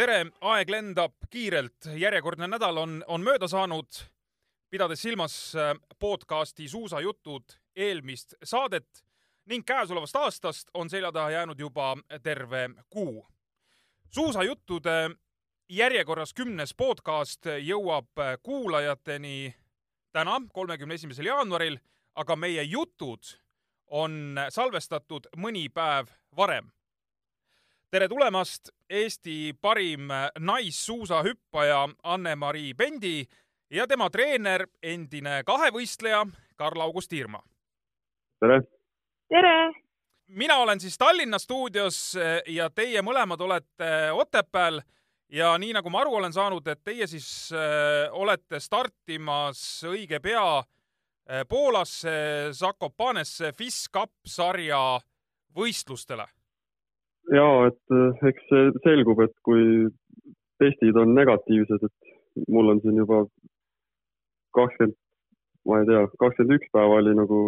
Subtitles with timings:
[0.00, 3.98] tere, aeg lendab kiirelt, järjekordne nädal on, on mööda saanud.
[4.70, 9.04] pidades silmas äh, podcasti Suusajutud eelmist saadet
[9.50, 13.26] ning käesolevast aastast on selja taha jäänud juba terve kuu.
[14.10, 15.10] suusajuttude
[15.68, 19.54] järjekorras kümnes podcast jõuab kuulajateni
[20.12, 21.78] täna, kolmekümne esimesel jaanuaril,
[22.14, 23.36] aga meie jutud
[23.86, 26.72] on salvestatud mõni päev varem
[27.90, 30.08] tere tulemast, Eesti parim
[30.38, 33.24] naissuusahüppaja Anne-Mari Pendi
[33.70, 36.24] ja tema treener, endine kahevõistleja
[36.56, 37.42] Karl-August Irma.
[38.40, 38.60] tere!
[39.28, 39.72] tere!
[40.28, 42.16] mina olen siis Tallinna stuudios
[42.46, 44.80] ja teie mõlemad olete Otepääl
[45.28, 50.58] ja nii nagu ma aru olen saanud, et teie siis äh, olete startimas õige pea
[50.58, 52.12] äh, Poolasse,
[52.52, 55.00] Zakopanesse FIS Cup sarja
[55.56, 56.28] võistlustele
[57.34, 59.88] ja et eh, eks see selgub, et kui
[60.60, 63.24] testid on negatiivsed, et mul on siin juba
[64.56, 64.96] kakskümmend,
[65.68, 67.40] ma ei tea, kakskümmend üks päeva oli nagu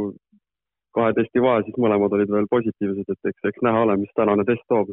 [0.97, 4.45] kahe testi vahe, siis mõlemad olid veel positiivsed, et eks, eks näha ole, mis tänane
[4.49, 4.93] test toob.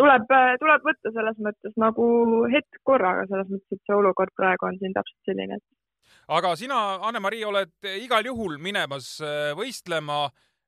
[0.00, 0.30] tuleb,
[0.60, 2.06] tuleb võtta selles mõttes nagu
[2.52, 6.08] hetk korraga, selles mõttes, et see olukord praegu on siin täpselt selline, et.
[6.38, 10.24] aga sina, Anne-Mari, oled igal juhul minemas eh, võistlema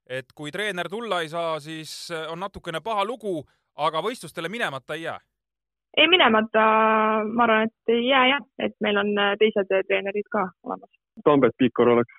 [0.06, 3.42] et kui treener tulla ei saa, siis äh, on natukene paha lugu,
[3.77, 5.20] aga võistlustele minemata ei jää?
[5.94, 6.62] ei minemata,
[7.30, 10.91] ma arvan, et ei jää jah, et meil on äh, teised treenerid ka olemas.
[11.24, 12.16] Tambet Piikor oleks,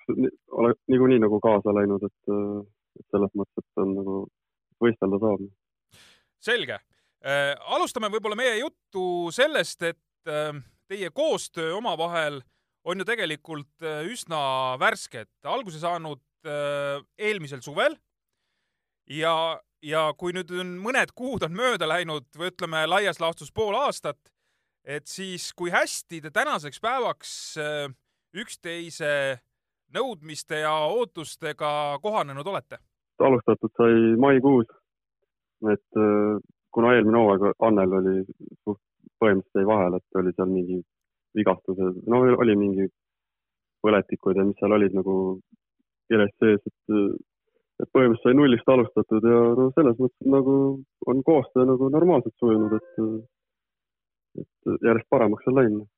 [0.48, 2.62] oleks niikuinii nagu kaasa läinud, et, äh,
[3.00, 4.18] et selles mõttes, et on nagu
[4.82, 5.46] võistelda saab.
[6.40, 7.54] selge äh,.
[7.76, 10.52] alustame võib-olla meie juttu sellest, et äh,
[10.88, 12.40] teie koostöö omavahel
[12.86, 14.40] on ju tegelikult üsna
[14.78, 17.96] värske, et alguse saanud äh, eelmisel suvel
[19.10, 19.34] ja,
[19.82, 24.18] ja kui nüüd on mõned kuud on mööda läinud või ütleme laias laastus pool aastat,
[24.84, 27.30] et siis kui hästi te tänaseks päevaks
[27.62, 27.86] äh,
[28.36, 29.38] üksteise
[29.94, 32.78] nõudmiste ja ootustega kohanenud olete?
[33.18, 34.66] alustatud sai maikuus,
[35.72, 36.36] et äh,
[36.74, 38.16] kuna eelmine hooaeg Annel oli
[38.64, 38.82] suht
[39.22, 40.82] põhimõtteliselt jäi vahele, et oli seal mingi
[41.36, 42.88] vigastused, no oli mingi
[43.84, 45.14] põletikud ja mis seal olid nagu
[46.10, 46.94] keres sees, et,
[47.82, 50.56] et põhimõtteliselt sai nullist alustatud ja no selles mõttes nagu
[51.12, 53.02] on koostöö nagu normaalselt sujunud, et,
[54.42, 55.88] et järjest paremaks on läinud.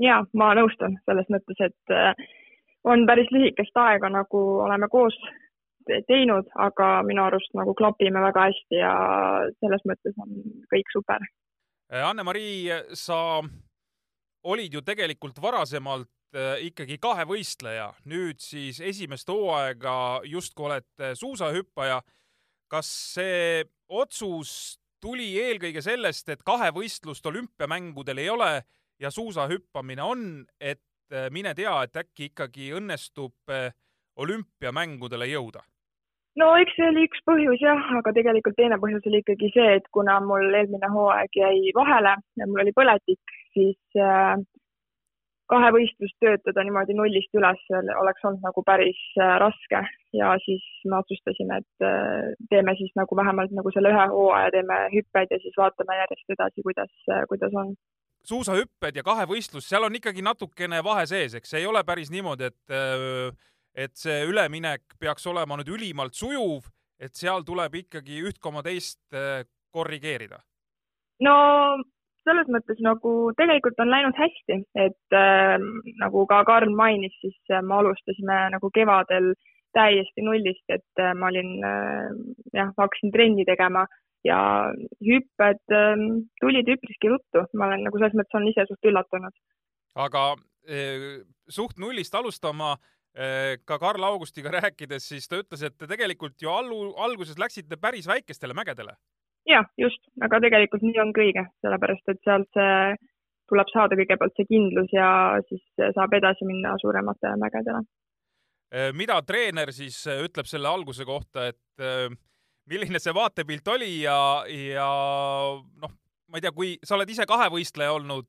[0.00, 2.12] ja ma nõustun selles mõttes, et äh,
[2.84, 5.16] on päris lühikest aega nagu oleme koos
[6.06, 8.94] teinud, aga minu arust nagu klapime väga hästi ja
[9.58, 10.36] selles mõttes on
[10.70, 11.24] kõik super.
[11.90, 13.40] Anne-Mari, sa
[14.46, 16.19] olid ju tegelikult varasemalt Äh,
[16.62, 22.02] ikkagi kahevõistleja, nüüd siis esimest hooaega justkui olete suusahüppaja.
[22.70, 28.52] kas see otsus tuli eelkõige sellest, et kahevõistlust olümpiamängudel ei ole
[29.00, 30.82] ja suusahüppamine on, et
[31.12, 33.72] äh, mine tea, et äkki ikkagi õnnestub äh,
[34.16, 35.64] olümpiamängudele jõuda?
[36.40, 39.88] no eks see oli üks põhjus jah, aga tegelikult teine põhjus oli ikkagi see, et
[39.92, 44.36] kuna mul eelmine hooaeg jäi vahele ja mul oli põletik, siis äh,
[45.50, 47.62] kahevõistlust töötada niimoodi nullist üles
[48.00, 49.82] oleks olnud nagu päris äh, raske
[50.16, 54.80] ja siis me otsustasime, et äh, teeme siis nagu vähemalt nagu selle ühe hooaja teeme
[54.94, 57.74] hüpped ja siis vaatame järjest edasi, kuidas, äh, kuidas on.
[58.30, 62.74] suusahüpped ja kahevõistlus, seal on ikkagi natukene vahe sees, eks ei ole päris niimoodi, et
[63.80, 66.66] et see üleminek peaks olema nüüd ülimalt sujuv,
[67.00, 69.00] et seal tuleb ikkagi üht koma teist
[69.72, 70.42] korrigeerida?
[71.24, 71.36] no
[72.28, 75.56] selles mõttes nagu tegelikult on läinud hästi, et äh,
[76.02, 79.32] nagu ka Karl mainis, siis äh, me alustasime nagu kevadel
[79.76, 82.12] täiesti nullist, et äh, ma olin äh,
[82.56, 83.86] jah, hakkasin trenni tegema
[84.26, 84.38] ja
[85.06, 86.06] hüpped äh,
[86.42, 89.36] tulid üpriski ruttu, ma olen nagu selles mõttes olen ise suht üllatunud.
[90.06, 90.24] aga
[90.68, 96.36] äh, suht nullist alustama äh, ka Karl Augustiga rääkides, siis ta ütles, et te tegelikult
[96.42, 98.98] ju allu, alguses läksite päris väikestele mägedele
[99.48, 102.74] jah, just, aga tegelikult nii ongi õige, sellepärast et sealt see
[103.50, 105.08] tuleb saada kõigepealt see kindlus ja
[105.48, 105.62] siis
[105.96, 107.82] saab edasi minna suurematele mägedele.
[108.70, 112.06] Äh, mida treener siis äh, ütleb selle alguse kohta, et äh,
[112.70, 114.90] milline see vaatepilt oli ja, ja
[115.58, 115.96] noh,
[116.30, 118.28] ma ei tea, kui sa oled ise kahevõistleja olnud,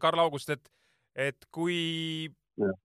[0.00, 0.70] Karl August, et,
[1.12, 2.30] et kui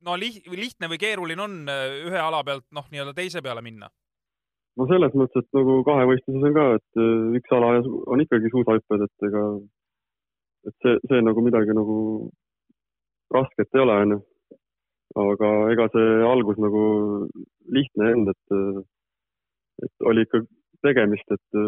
[0.04, 3.88] no lihtne või keeruline on ühe ala pealt noh, nii-öelda teise peale minna
[4.78, 7.74] no selles mõttes, et nagu kahevõistluses on ka, et äh, üks ala
[8.14, 9.44] on ikkagi suusahüpped, et ega,
[10.70, 11.98] et see, see nagu midagi nagu
[13.34, 14.20] rasket ei ole, onju.
[15.18, 16.82] aga ega see algus nagu
[17.74, 18.84] lihtne ei olnud, et,
[19.88, 20.44] et oli ikka
[20.86, 21.62] tegemist, et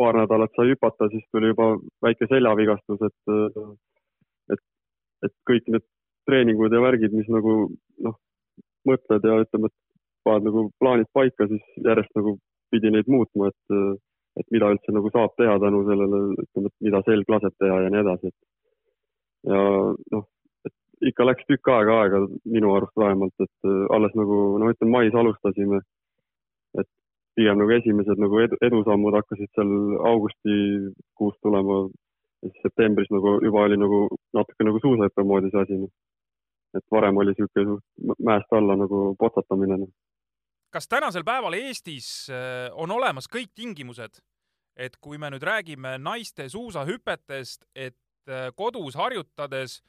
[0.00, 1.70] paar nädalat sai hüpata, siis tuli juba
[2.04, 3.32] väike seljavigastus, et,
[4.54, 4.62] et,
[5.26, 5.86] et kõik need
[6.28, 7.54] treeningud ja värgid, mis nagu
[8.06, 8.16] noh,
[8.88, 9.89] mõtled ja ütleme, et
[10.24, 12.36] paned nagu plaanid paika, siis järjest nagu
[12.70, 14.00] pidi neid muutma, et,
[14.40, 17.92] et mida üldse nagu saab teha tänu sellele, ütleme, et mida selg laseb teha ja
[17.92, 19.62] nii edasi, et ja
[20.16, 20.26] noh,
[20.68, 22.20] et ikka läks tükk aega aega
[22.56, 25.80] minu arust vähemalt, et alles nagu no ütleme, mais alustasime,
[26.78, 26.90] et
[27.38, 29.74] pigem nagu esimesed nagu edu, edusammud hakkasid seal
[30.12, 31.82] augustikuus tulema,
[32.44, 34.06] siis septembris nagu juba oli nagu
[34.36, 35.82] natuke nagu suusahüppe moodi see asi
[36.74, 37.78] et varem oli niisugune
[38.26, 39.86] mäest alla nagu potsatamine.
[40.70, 44.20] Kas tänasel päeval Eestis äh, on olemas kõik tingimused,
[44.78, 49.80] et kui me nüüd räägime naiste suusahüpetest, et äh, kodus harjutades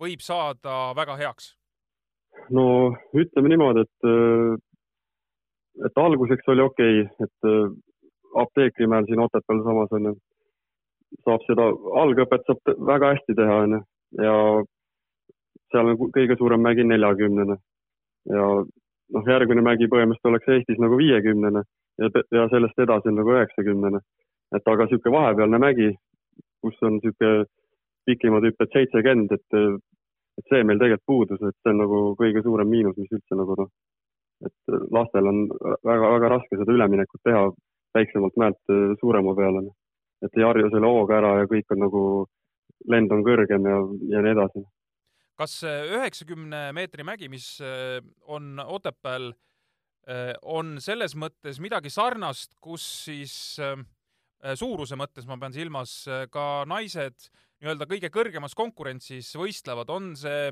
[0.00, 1.54] võib saada väga heaks?
[2.56, 2.64] no
[3.12, 4.56] ütleme niimoodi, et, äh,
[5.90, 7.78] et alguseks oli okei okay,, et
[8.40, 10.16] apteekrimäel siin Otepääl samas on ju,
[11.26, 11.68] saab seda
[12.00, 13.84] algõpet saab väga hästi teha, on ju,
[14.24, 14.34] ja
[15.70, 17.60] seal on kõige suurem mägi neljakümnene
[18.32, 18.46] ja
[19.14, 21.62] noh, järgmine mägi põhimõtteliselt oleks Eestis nagu viiekümnene
[22.02, 24.00] ja, ja sellest edasi on nagu üheksakümnene.
[24.56, 25.90] et aga niisugune vahepealne mägi,
[26.62, 27.44] kus on niisugune
[28.08, 29.58] pikimad hüpped seitsekümmend, et,
[30.40, 33.56] et see meil tegelikult puudus, et see on nagu kõige suurem miinus, mis üldse nagu
[33.60, 33.70] noh,
[34.46, 35.44] et lastel on
[35.86, 37.44] väga-väga raske seda üleminekut teha
[37.94, 39.68] väiksemalt mäelt suurema peale.
[40.22, 42.02] et ei harju selle hooga ära ja kõik on nagu,
[42.92, 43.78] lend on kõrgem ja,
[44.14, 44.64] ja nii edasi
[45.40, 49.30] kas üheksakümne meetri mägi, mis äh, on Otepääl,
[50.04, 53.34] äh, on selles mõttes midagi sarnast, kus siis
[53.64, 53.78] äh,
[54.56, 56.02] suuruse mõttes ma pean silmas
[56.32, 60.48] ka naised nii-öelda kõige kõrgemas konkurentsis võistlevad, on see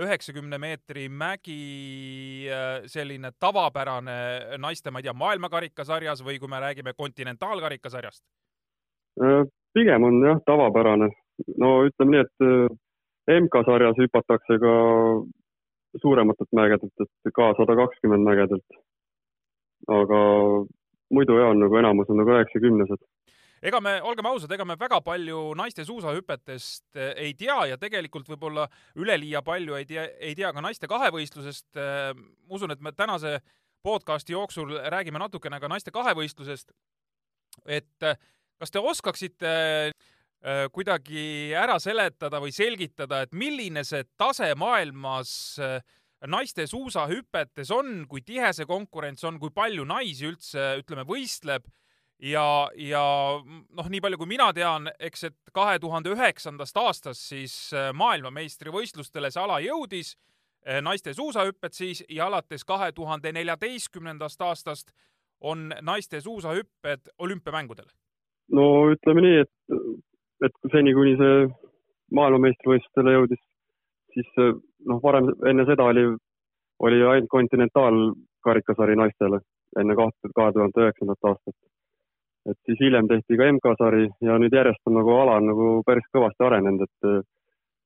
[0.00, 2.48] üheksakümne meetri mägi
[2.88, 4.16] selline tavapärane
[4.60, 8.24] naiste, ma ei tea, maailmakarikasarjas või kui me räägime kontinentaalkarikasarjast?
[9.76, 11.08] pigem on jah, tavapärane.
[11.60, 12.76] no ütleme nii, et
[13.26, 14.74] MK-sarjas hüpatakse ka
[16.00, 18.80] suurematelt mägedelt, et ka sada kakskümmend mägedelt.
[19.88, 20.20] aga
[21.14, 23.02] muidu jah, on nagu enamus on nagu üheksakümnesed
[23.66, 28.28] ega me, olgem ausad, ega me väga palju naiste suusahüpetest eh, ei tea ja tegelikult
[28.30, 28.66] võib-olla
[28.98, 31.68] üleliia palju ei tea, ei tea ka naiste kahevõistlusest.
[31.80, 33.38] Eh, ma usun, et me tänase
[33.86, 36.72] podcasti jooksul räägime natukene ka naiste kahevõistlusest.
[37.66, 38.18] et eh,
[38.60, 39.54] kas te oskaksite
[40.70, 45.80] kuidagi ära seletada või selgitada, et milline see tase maailmas äh,
[46.30, 51.66] naiste suusahüpetes on, kui tihe see konkurents on, kui palju naisi üldse, ütleme, võistleb
[52.22, 52.46] ja,
[52.78, 53.02] ja
[53.42, 59.32] noh, nii palju kui mina tean, eks, et kahe tuhande üheksandast aastast siis äh, maailmameistrivõistlustele
[59.34, 60.14] see ala jõudis,
[60.82, 64.88] naiste suusahüpped siis, ja alates kahe tuhande neljateistkümnendast aastast
[65.38, 67.86] on naiste suusahüpped olümpiamängudel.
[68.50, 70.06] no ütleme nii, et
[70.44, 71.46] et seni, kuni see
[72.16, 73.42] maailmameistrivõistlustele jõudis,
[74.14, 76.06] siis noh, varem, enne seda oli,
[76.86, 79.40] oli ainult kontinentaalkarikasari naistele
[79.80, 81.56] enne kaht-, kahe tuhande üheksandat aastat.
[82.46, 86.04] et siis hiljem tehti ka MK-sari ja nüüd järjest on nagu ala on nagu päris
[86.14, 87.24] kõvasti arenenud, et äh,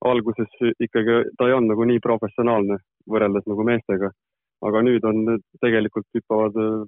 [0.04, 0.52] alguses
[0.86, 2.76] ikkagi ta ei olnud nagu nii professionaalne
[3.14, 4.10] võrreldes nagu meestega,
[4.68, 6.84] aga nüüd on tegelikult hüppavad äh,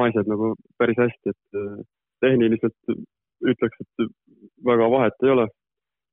[0.00, 1.84] naised nagu päris hästi, et
[2.24, 2.96] tehniliselt
[3.52, 4.10] ütleks, et
[4.66, 5.48] väga vahet ei ole.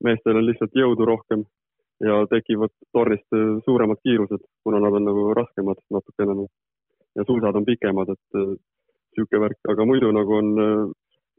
[0.04, 1.44] meestel on lihtsalt jõudu rohkem
[2.06, 3.34] ja tekivad tornist
[3.66, 6.48] suuremad kiirused, kuna nad on nagu raskemad natukene nagu.
[7.16, 10.52] ja suusad on pikemad, et niisugune värk, aga muidu nagu on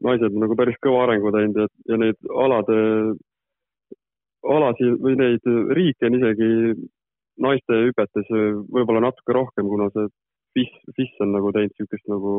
[0.03, 2.77] naised nagu päris kõva arengu teinud ja, ja neid alade,
[4.43, 5.47] alasid või neid
[5.79, 6.49] riike on isegi
[7.39, 10.09] naiste hüpetes võib-olla natuke rohkem, kuna see
[10.55, 12.33] FIS, FIS on nagu teinud niisugust nagu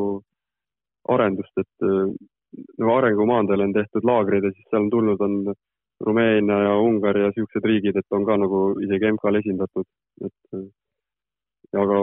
[1.09, 1.89] arendust, et
[2.79, 5.55] nagu arengumaadel on tehtud laagrid ja siis seal on tulnud, on
[6.07, 9.87] Rumeenia ja Ungari ja niisugused riigid, et on ka nagu isegi MK-l esindatud,
[10.25, 11.99] et aga,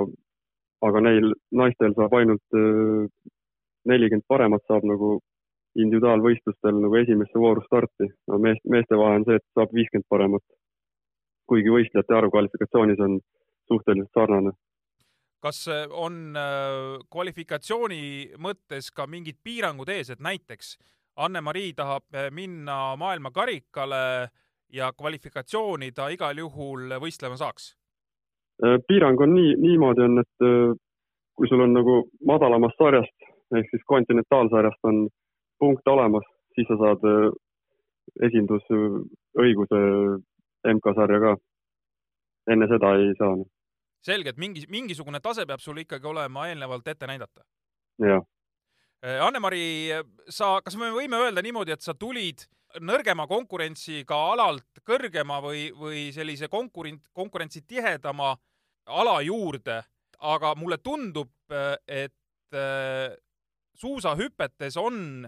[0.90, 3.08] aga neil naistel saab ainult äh,
[3.90, 5.18] nelikümmend paremat saab nagu
[5.78, 8.12] individuaalvõistlustel nagu esimesse vooru starti.
[8.28, 10.46] no meest, meeste vahe on see, et saab viiskümmend paremat.
[11.48, 13.20] kuigi võistlejate arv kvalifikatsioonis on
[13.72, 14.52] suhteliselt sarnane
[15.44, 20.78] kas äh, on äh, kvalifikatsiooni mõttes ka mingid piirangud ees, et näiteks
[21.18, 24.30] Anne-Marii tahab äh, minna maailmakarikale
[24.74, 27.76] ja kvalifikatsiooni ta igal juhul võistlema saaks?
[28.88, 30.46] piirang on nii, niimoodi on, et
[31.38, 35.04] kui sul on nagu madalamast sarjast ehk siis kontinentaalsarjast on
[35.62, 36.26] punkt olemas,
[36.58, 37.06] siis sa saad
[38.28, 39.82] esindusõiguse
[40.74, 41.36] MK-sarja ka.
[42.50, 43.38] enne seda ei saa
[44.08, 47.46] selge, et mingi, mingisugune tase peab sul ikkagi olema eelnevalt ette näidata.
[48.04, 48.26] jah.
[49.28, 49.94] Anne-Mari,
[50.34, 52.48] sa, kas me võime öelda niimoodi, et sa tulid
[52.82, 58.34] nõrgema konkurentsiga alalt kõrgema või, või sellise konkurent, konkurentsi tihedama
[58.88, 59.84] ala juurde,
[60.18, 61.30] aga mulle tundub,
[61.88, 62.58] et
[63.78, 65.28] suusahüpetes on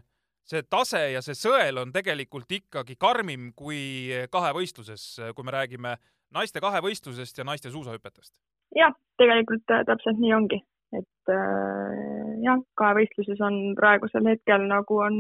[0.50, 5.98] see tase ja see sõel on tegelikult ikkagi karmim kui kahevõistluses, kui me räägime
[6.33, 8.33] naiste kahevõistlusest ja naiste suusahüpetest.
[8.76, 10.60] Jah, tegelikult äh, täpselt nii ongi,
[10.96, 15.20] et äh, jah, kahevõistluses on praegusel hetkel nagu on,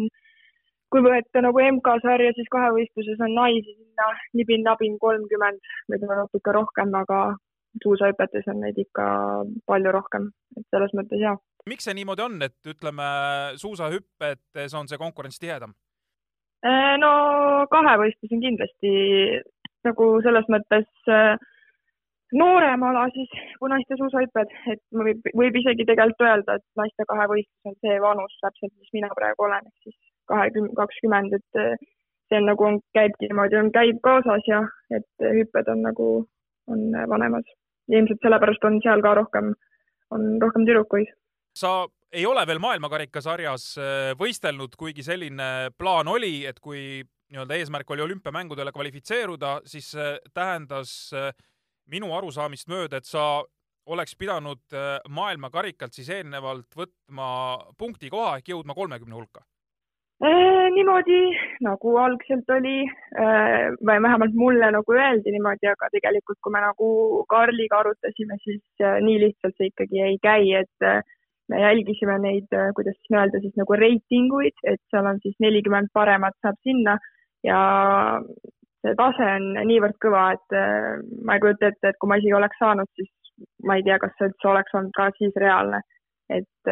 [0.93, 6.95] kui võtta nagu MK-sarja, siis kahevõistluses on naisi sinna nibin-nabin kolmkümmend või tuleb natuke rohkem,
[7.01, 7.19] aga
[7.83, 9.05] suusahüpetes on neid ikka
[9.69, 11.37] palju rohkem, et selles mõttes jah.
[11.69, 13.05] miks see niimoodi on, et ütleme,
[13.61, 15.75] suusahüpetes on see konkurents tihedam?
[16.65, 17.11] Äh, no
[17.71, 18.89] kahevõistlus on kindlasti
[19.87, 21.37] nagu selles mõttes äh,
[22.37, 27.71] noorem ala siis kui naiste suusahüpped, et võib, võib isegi tegelikult öelda, et naiste kahevõistlus
[27.71, 29.97] on see vanus täpselt, mis mina praegu olen, ehk siis
[30.29, 31.87] kahekümne, kakskümmend, et äh,
[32.29, 34.61] see on nagu on, käibki niimoodi, on, käib kaasas ja
[34.93, 36.09] et hüpped on nagu,
[36.69, 37.47] on vanemad
[37.89, 39.53] ja ilmselt sellepärast on seal ka rohkem,
[40.13, 41.09] on rohkem tüdrukuid.
[41.57, 43.65] sa ei ole veel maailmakarikasarjas
[44.17, 49.91] võistelnud, kuigi selline plaan oli, et kui nii-öelda eesmärk oli olümpiamängudele kvalifitseeruda, siis
[50.33, 51.33] tähendas äh,
[51.91, 53.43] minu arusaamist mööda, et sa
[53.89, 57.29] oleks pidanud äh, maailmakarikalt siis eelnevalt võtma
[57.77, 59.45] punktikoha ehk jõudma kolmekümne hulka.
[60.19, 61.17] Äh, niimoodi
[61.63, 66.89] nagu algselt oli äh, või vähemalt mulle nagu öeldi niimoodi, aga tegelikult, kui me nagu
[67.31, 70.89] Karliga arutasime, siis äh, nii lihtsalt see ikkagi ei käi, et
[71.49, 76.35] me jälgisime neid, kuidas siis öelda, siis nagu reitinguid, et seal on siis nelikümmend paremat
[76.43, 76.97] saab sinna
[77.47, 77.61] ja
[78.85, 80.57] see tase on niivõrd kõva, et
[81.25, 83.09] ma ei kujuta ette, et kui ma isegi oleks saanud, siis
[83.67, 85.81] ma ei tea, kas see üldse oleks olnud ka siis reaalne
[86.29, 86.69] et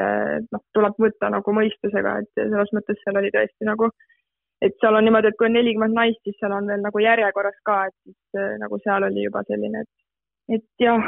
[0.54, 3.90] noh, tuleb võtta nagu mõistusega, et selles mõttes seal oli tõesti nagu,
[4.64, 7.58] et seal on niimoodi, et kui on nelikümmend naist, siis seal on veel nagu järjekorras
[7.68, 11.06] ka, et siis äh, nagu seal oli juba selline, et, et jah.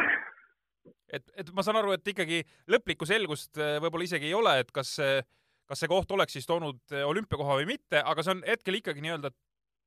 [1.14, 4.72] et, et ma saan aru, et ikkagi lõplikku selgust äh, võib-olla isegi ei ole, et
[4.76, 5.22] kas see,
[5.70, 9.06] kas see koht oleks siis toonud äh, olümpiakoha või mitte, aga see on hetkel ikkagi
[9.06, 9.34] nii-öelda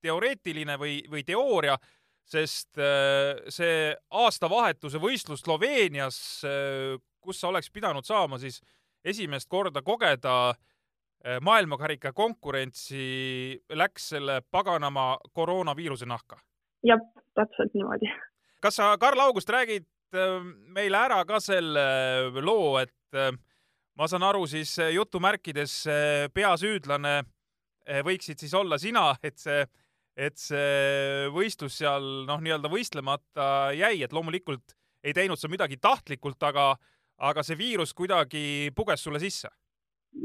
[0.02, 1.76] teoreetiline või, või teooria,
[2.23, 2.78] sest
[3.50, 3.78] see
[4.14, 6.16] aastavahetuse võistlus Sloveenias,
[7.23, 8.61] kus sa oleks pidanud saama siis
[9.04, 13.04] esimest korda kogeda eh, maailmakarika konkurentsi,
[13.75, 16.40] läks selle paganama koroonaviiruse nahka?
[16.87, 17.02] jah,
[17.38, 18.11] täpselt niimoodi.
[18.62, 19.87] kas sa, Karl August, räägid
[20.75, 21.82] meile ära ka selle
[22.42, 23.38] loo, et
[23.97, 25.76] ma saan aru, siis jutumärkides
[26.35, 27.14] peasüüdlane
[28.04, 29.62] võiksid siis olla sina, et see,
[30.16, 36.42] et see võistlus seal noh, nii-öelda võistlemata jäi, et loomulikult ei teinud sa midagi tahtlikult,
[36.42, 36.75] aga
[37.23, 39.49] aga see viirus kuidagi puges sulle sisse?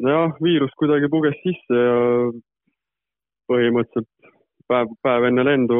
[0.03, 1.99] jah, viirus kuidagi puges sisse ja
[3.47, 4.33] põhimõtteliselt
[4.67, 5.79] päev, päev enne lendu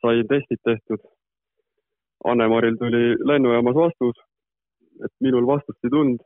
[0.00, 1.02] sai testid tehtud.
[2.24, 4.16] Anne-Maril tuli lennujaamas vastus,
[5.04, 6.22] et minul vastust ei tulnud.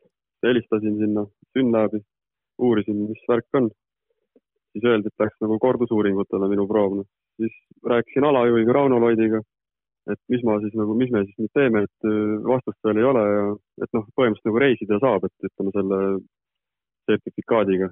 [0.46, 1.98] helistasin sinna Synlabi,
[2.62, 3.64] uurisin, mis värk on.
[4.78, 6.98] Siis öeldi, et läks nagu kordusuuringutele minu proov.
[7.02, 7.08] Noh.
[7.38, 7.54] siis
[7.86, 9.42] rääkisin alajuhiga Rauno Loidiga
[10.12, 13.06] et mis ma siis nagu, mis me siis nüüd teeme, et äh, vastust veel ei
[13.10, 13.46] ole ja
[13.84, 16.02] et noh, põhimõtteliselt nagu reisida saab, et ütleme selle
[17.08, 17.90] sertifikaadiga.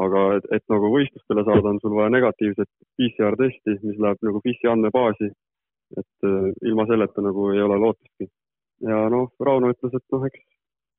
[0.00, 4.40] aga et, et nagu võistlustele saada, on sul vaja negatiivset PCR testi, mis läheb nagu
[4.44, 5.32] PISi andmebaasi.
[5.98, 8.30] et äh, ilma selleta nagu ei ole lootustki.
[8.86, 10.40] ja noh, Rauno ütles, et noh, eks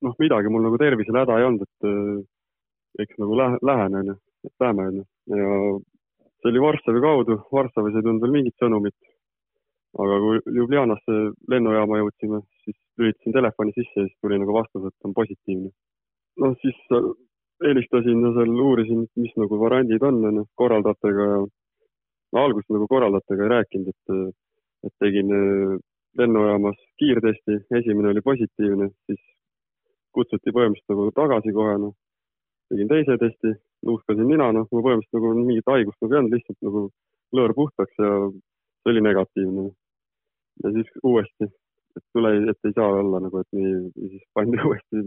[0.06, 2.20] noh, midagi mul nagu tervisele häda ei olnud, et äh,
[3.06, 4.18] eks nagu lähe, lähen onju,
[4.48, 5.04] et lähme onju
[5.38, 5.50] ja
[6.42, 8.98] see oli Varssavi kaudu, Varssavis ei tulnud veel mingit sõnumit
[10.00, 11.18] aga kui Ljubljanasse
[11.52, 15.72] lennujaama jõudsime, siis lülitasin telefoni sisse ja siis tuli nagu vastus, et on positiivne.
[16.42, 16.78] noh, siis
[17.62, 23.44] helistasin ja seal uurisin, mis nagu variandid on, onju, korraldajatega ja no alguses nagu korraldajatega
[23.44, 24.38] ei rääkinud, et,
[24.88, 25.76] et tegin äh,
[26.18, 29.20] lennujaamas kiirtesti, esimene oli positiivne, siis
[30.16, 31.98] kutsuti põhimõtteliselt nagu tagasi kohe, noh.
[32.72, 33.54] Tegin teise testi,
[33.88, 36.84] nuuskasin nina, noh, ma põhimõtteliselt nagu mingit haigust nagu ei olnud, lihtsalt nagu
[37.36, 39.66] lõõr puhtaks ja see oli negatiivne
[40.64, 41.48] ja siis uuesti,
[41.98, 43.76] et tule, et ei saa olla nagu, et nii,
[44.14, 45.06] siis pandi uuesti,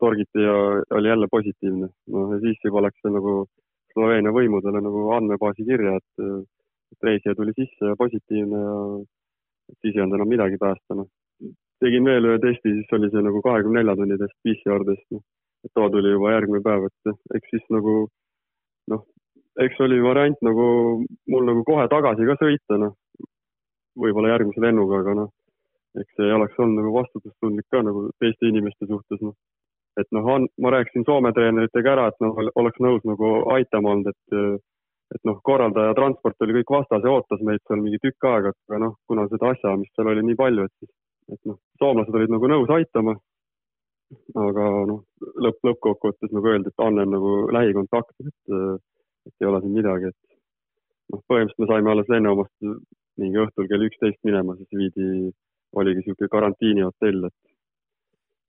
[0.00, 0.56] torgiti ja
[0.98, 1.88] oli jälle positiivne.
[2.14, 3.36] noh, ja siis juba läks see nagu
[3.96, 6.24] Sloveenia võimudele nagu andmebaasi kirja, et,
[6.92, 8.74] et reisija tuli sisse ja positiivne ja
[9.80, 11.08] siis ei olnud enam midagi päästa, noh.
[11.80, 15.24] tegin veel ühe testi, siis oli see nagu kahekümne nelja tunni test, PCR test, noh.
[15.66, 17.96] Et too tuli juba järgmine päev, et eks siis nagu
[18.92, 19.02] noh,
[19.64, 20.66] eks oli variant nagu
[21.32, 22.94] mul nagu kohe tagasi ka sõita, noh,
[23.98, 25.32] võib-olla järgmise lennuga, aga noh,
[26.00, 29.36] eks see oleks olnud nagu vastutustundlik ka nagu teiste inimeste suhtes, noh.
[30.00, 34.64] et noh, ma rääkisin Soome treeneritega ära, et noh, oleks nõus nagu aitama olnud, et
[35.14, 38.80] et noh, korraldaja transport oli kõik vastas ja ootas meid seal mingi tükk aega, aga
[38.82, 40.92] noh, kuna seda asjaajamist seal oli nii palju, et siis,
[41.36, 43.14] et noh, soomlased olid nagu nõus aitama.
[44.42, 45.02] Aga noh,
[45.42, 48.56] lõpp, lõppkokkuvõttes nagu öeldi, et Anne on nagu lähikontakt, et,
[49.26, 50.36] et ei ole siin midagi, et
[51.12, 52.70] noh, põhimõtteliselt me saime alles lennujaamast
[53.22, 55.32] mingi õhtul kell üksteist minema, siis viidi,
[55.76, 57.54] oligi niisugune karantiinihotell, et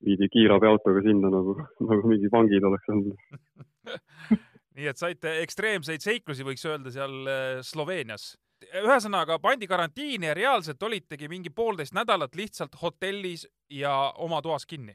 [0.06, 1.56] viidi kiirabiautoga sinna nagu,
[1.90, 3.16] nagu mingi vangid oleks olnud
[4.78, 8.36] nii et saite ekstreemseid seiklusi, võiks öelda, seal äh, Sloveenias.
[8.78, 14.94] ühesõnaga pandi karantiini ja reaalselt olitegi mingi poolteist nädalat lihtsalt hotellis ja oma toas kinni?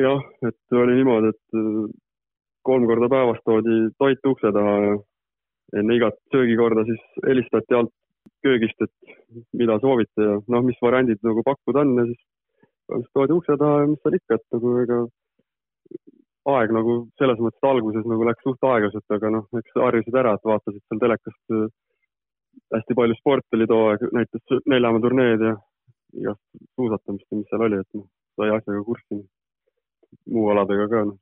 [0.00, 1.86] Jah, et oli niimoodi, et äh,
[2.66, 4.98] kolm korda päevas toodi toit ukse taha ja
[5.80, 7.92] enne igat söögikorda siis helistati alt
[8.44, 13.56] köögist, et mida soovite ja noh, mis variandid nagu pakkuda on ja siis toodi ukse
[13.60, 15.00] taha ja mis seal ikka, et nagu ega
[16.50, 20.50] aeg nagu selles mõttes alguses nagu läks suht aeglaselt, aga noh, eks harjusid ära, et
[20.52, 21.66] vaatasid seal telekast äh,
[22.74, 25.54] hästi palju sporti oli too aeg, näiteks Neljamäe turneed ja
[26.20, 29.20] igast suusatamist ja mis seal oli, et noh, sai asjaga kurssi.
[30.30, 31.20] Muu aladega ka noh.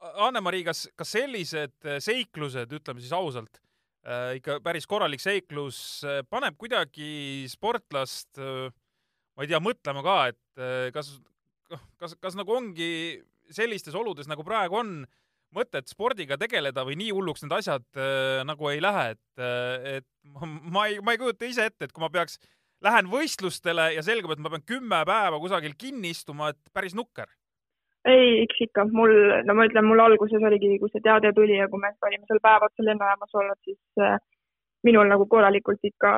[0.00, 3.58] Anne-Mari, kas, kas sellised seiklused, ütleme siis ausalt
[4.06, 8.70] äh,, ikka päris korralik seiklus, äh, paneb kuidagi sportlast äh,
[9.40, 11.14] ma ei tea, mõtlema ka, et äh, kas,
[11.72, 12.90] noh, kas, kas nagu ongi
[13.50, 14.94] sellistes oludes, nagu praegu on,
[15.56, 20.08] mõtet spordiga tegeleda või nii hulluks need asjad äh, nagu ei lähe, et äh,, et
[20.44, 22.36] ma ei, ma ei kujuta ise ette, et kui ma peaks,
[22.84, 27.32] lähen võistlustele ja selgub, et ma pean kümme päeva kusagil kinni istuma, et päris nukker.
[28.08, 29.12] Ei, eks ikka, mul,
[29.44, 32.40] no ma ütlen, mul alguses oligi, kui see teade tuli ja kui me olime seal
[32.44, 34.16] päev otsa lennujaamas olnud, siis äh,
[34.88, 36.12] minul nagu korralikult ikka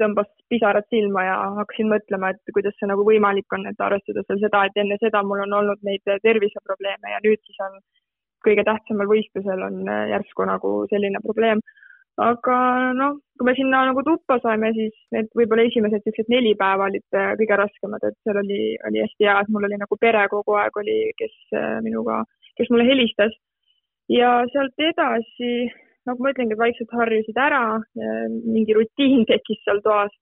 [0.00, 4.42] tõmbas pisarad silma ja hakkasin mõtlema, et kuidas see nagu võimalik on, et arvestades veel
[4.42, 7.78] seda, et enne seda mul on olnud neid terviseprobleeme ja nüüd siis on
[8.46, 11.62] kõige tähtsamal võistlusel on järsku nagu selline probleem.
[12.16, 12.58] Aga
[12.96, 17.04] noh, kui me sinna nagu tuppa saime, siis need võib-olla esimesed niisugused neli päeva olid
[17.12, 20.78] kõige raskemad, et seal oli, oli hästi hea, et mul oli nagu pere kogu aeg
[20.80, 21.34] oli, kes
[21.84, 22.22] minuga,
[22.56, 23.36] kes mulle helistas.
[24.08, 25.66] ja sealt edasi
[26.06, 27.64] nagu ma ütlengi, vaikselt harjusid ära,
[28.46, 30.14] mingi rutiin tekkis seal toas.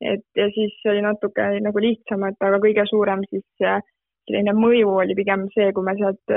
[0.00, 5.16] et ja siis oli natuke nagu lihtsam, et aga kõige suurem siis selline mõju oli
[5.16, 6.34] pigem see, kui me sealt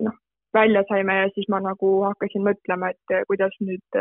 [0.00, 0.16] noh,
[0.56, 4.00] välja saime ja siis ma nagu hakkasin mõtlema, et kuidas nüüd,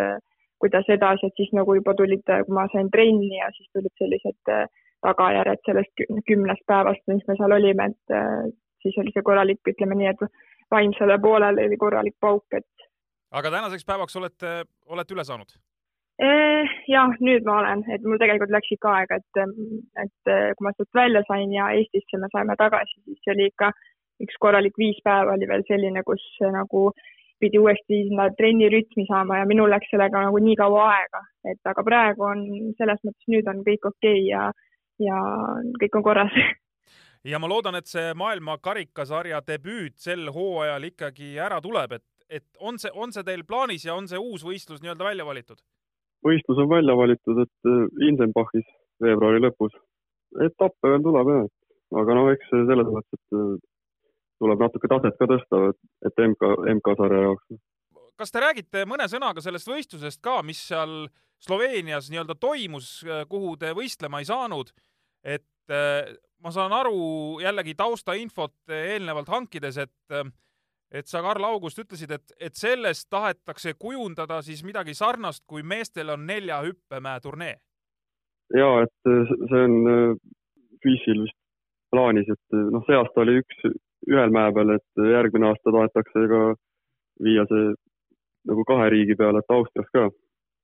[0.61, 4.53] kuidas edasi, et siis nagu juba tulid, kui ma sain trenni ja siis tulid sellised
[5.01, 10.13] tagajärjed sellest kümnest päevast, mis me seal olime, et siis oli see korralik, ütleme nii,
[10.13, 10.21] et
[10.71, 12.87] vaimsele poolele oli korralik pauk, et
[13.31, 14.55] aga tänaseks päevaks olete,
[14.91, 15.53] olete üle saanud?
[16.21, 19.39] Eh, jah, nüüd ma olen, et mul tegelikult läks ikka aega, et,
[20.03, 23.71] et kui ma sealt välja sain ja Eestisse me saime tagasi, siis oli ikka
[24.21, 26.21] üks korralik viis päeva oli veel selline, kus
[26.53, 26.91] nagu
[27.41, 31.85] pidi uuesti sinna trennirütmi saama ja minul läks sellega nagu nii kaua aega, et aga
[31.87, 32.43] praegu on
[32.79, 34.47] selles mõttes nüüd on kõik okei okay ja,
[35.01, 35.21] ja
[35.81, 36.37] kõik on korras
[37.31, 42.45] ja ma loodan, et see maailma karikasarja debüüt sel hooajal ikkagi ära tuleb, et et
[42.63, 45.59] on see, on see teil plaanis ja on see uus võistlus nii-öelda välja valitud?
[46.25, 48.67] võistlus on välja valitud, et äh, Indenbachis
[49.01, 49.73] veebruari lõpus.
[50.45, 51.47] etappe veel tuleb jah,
[52.01, 53.55] aga noh, eks selles mõttes, et äh,
[54.41, 55.61] tuleb natuke taset ka tõsta,
[56.07, 57.61] et, MK, MK-sarja jaoks.
[58.21, 61.05] kas te räägite mõne sõnaga sellest võistlusest ka, mis seal
[61.41, 62.99] Sloveenias nii-öelda toimus,
[63.29, 64.69] kuhu te võistlema ei saanud,
[65.25, 65.73] et
[66.41, 70.15] ma saan aru jällegi taustainfot eelnevalt hankides, et
[70.91, 76.11] et sa, Karl August, ütlesid, et, et sellest tahetakse kujundada siis midagi sarnast, kui meestel
[76.11, 77.55] on nelja hüppemäe turnee.
[78.53, 80.17] ja et see on
[80.83, 81.37] FIS-il vist
[81.93, 83.63] plaanis, et noh, see aasta oli üks
[84.09, 86.41] ühel mäe peal, et järgmine aasta tahetakse ka
[87.23, 87.73] viia see
[88.49, 90.07] nagu kahe riigi peale, et Austrias ka.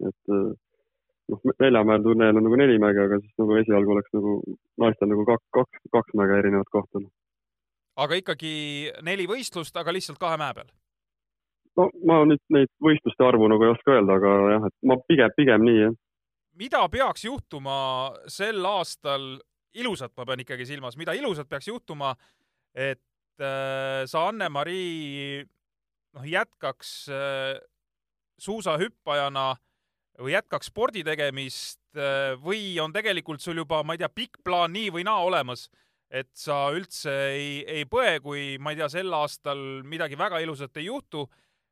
[0.08, 4.40] et noh, Neljamäel turneel on nagu neli mäge, aga siis nagu esialgu oleks nagu
[4.82, 7.02] naistel nagu kaks, kaks, kaks mäge erinevat kohta
[7.98, 8.54] aga ikkagi
[9.06, 10.70] neli võistlust, aga lihtsalt kahe mäe peal?
[11.78, 15.34] no ma nüüd neid võistluste arvu nagu ei oska öelda, aga jah, et ma pigem,
[15.38, 15.98] pigem nii, jah.
[16.58, 17.78] mida peaks juhtuma
[18.34, 19.28] sel aastal,
[19.78, 22.16] ilusat ma pean ikkagi silmas, mida ilusat peaks juhtuma,
[22.74, 23.06] et äh,
[23.46, 25.46] sa, Anne-Mari,
[26.18, 27.58] noh, jätkaks äh,
[28.42, 29.50] suusahüppajana
[30.22, 34.74] või jätkaks spordi tegemist äh, või on tegelikult sul juba, ma ei tea, pikk plaan
[34.74, 35.68] nii või naa olemas
[36.10, 40.80] et sa üldse ei, ei põe, kui ma ei tea, sel aastal midagi väga ilusat
[40.80, 41.26] ei juhtu,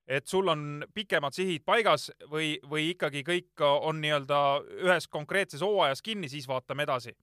[0.05, 4.41] et sul on pikemad sihid paigas või, või ikkagi kõik on nii-öelda
[4.83, 7.15] ühes konkreetses hooajas kinni, siis vaatame edasi?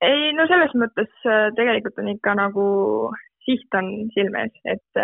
[0.00, 2.66] ei, no selles mõttes äh, tegelikult on ikka nagu
[3.50, 5.02] siht on silme ees, et,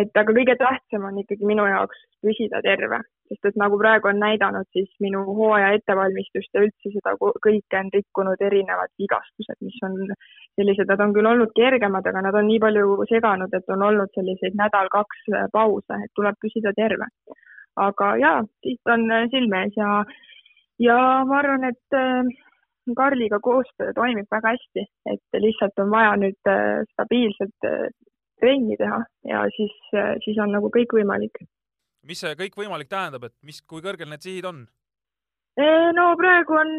[0.00, 3.00] et aga kõige tähtsam on ikkagi minu jaoks püsida terve,
[3.30, 7.90] sest et nagu praegu on näidanud, siis minu hooaja ettevalmistust ja üldse seda kõike on
[7.94, 9.98] rikkunud erinevad vigastused, mis on
[10.58, 14.14] sellised, nad on küll olnud kergemad, aga nad on nii palju seganud, et on olnud
[14.18, 17.10] selliseid nädal-kaks pause, et tuleb püsida terve.
[17.76, 19.88] aga jaa, siit on silme ees ja,
[20.80, 22.30] ja ma arvan, et äh,
[22.94, 27.88] Karliga koostöö toimib väga hästi, et lihtsalt on vaja nüüd äh, stabiilselt äh,
[28.40, 29.76] trenni teha ja siis,
[30.24, 31.40] siis on nagu kõik võimalik
[32.06, 34.66] mis see kõik võimalik tähendab, et mis, kui kõrgel need sihid on?
[35.96, 36.72] no praegu on,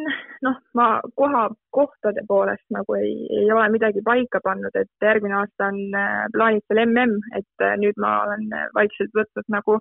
[0.46, 5.72] noh, ma koha, kohtade poolest nagu ei, ei ole midagi paika pannud, et järgmine aasta
[5.72, 9.80] on äh, plaanitel mm, et äh, nüüd ma olen äh, vaikselt võtnud nagu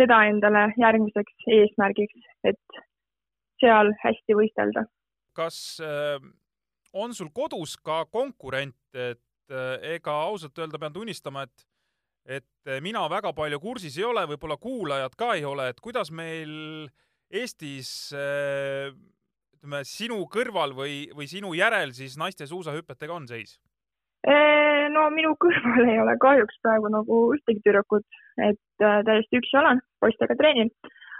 [0.00, 2.82] seda endale järgmiseks eesmärgiks, et
[3.62, 4.82] seal hästi võistelda.
[5.36, 6.18] Kas äh,
[6.94, 11.68] on sul kodus ka konkurent, et äh, ega ausalt öelda pean tunnistama, et
[12.24, 16.10] et eh, mina väga palju kursis ei ole, võib-olla kuulajad ka ei ole, et kuidas
[16.14, 16.88] meil
[17.34, 18.92] Eestis eh,
[19.58, 23.58] ütleme, sinu kõrval või, või sinu järel siis naiste suusahüpetega on seis?
[24.94, 28.04] No minu kõrval ei ole kahjuks praegu nagu ühtegi tüdrukut,
[28.40, 30.70] et täiesti üksi olen, poistega treenin.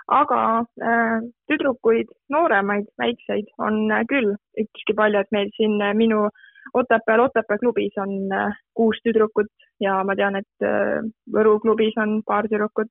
[0.08, 0.40] Aga
[0.82, 6.42] äh, tüdrukuid, nooremaid, väikseid on küll ükski palju, et meil siin minu äh,
[6.74, 11.04] Otepääl Otepää klubis on äh, kuus tüdrukut ja ma tean, et äh,
[11.36, 12.90] Võru klubis on paar tüdrukut.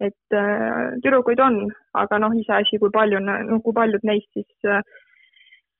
[0.00, 4.66] et äh, tüdrukuid on, aga noh, iseasi, kui palju, no kui paljud neist siis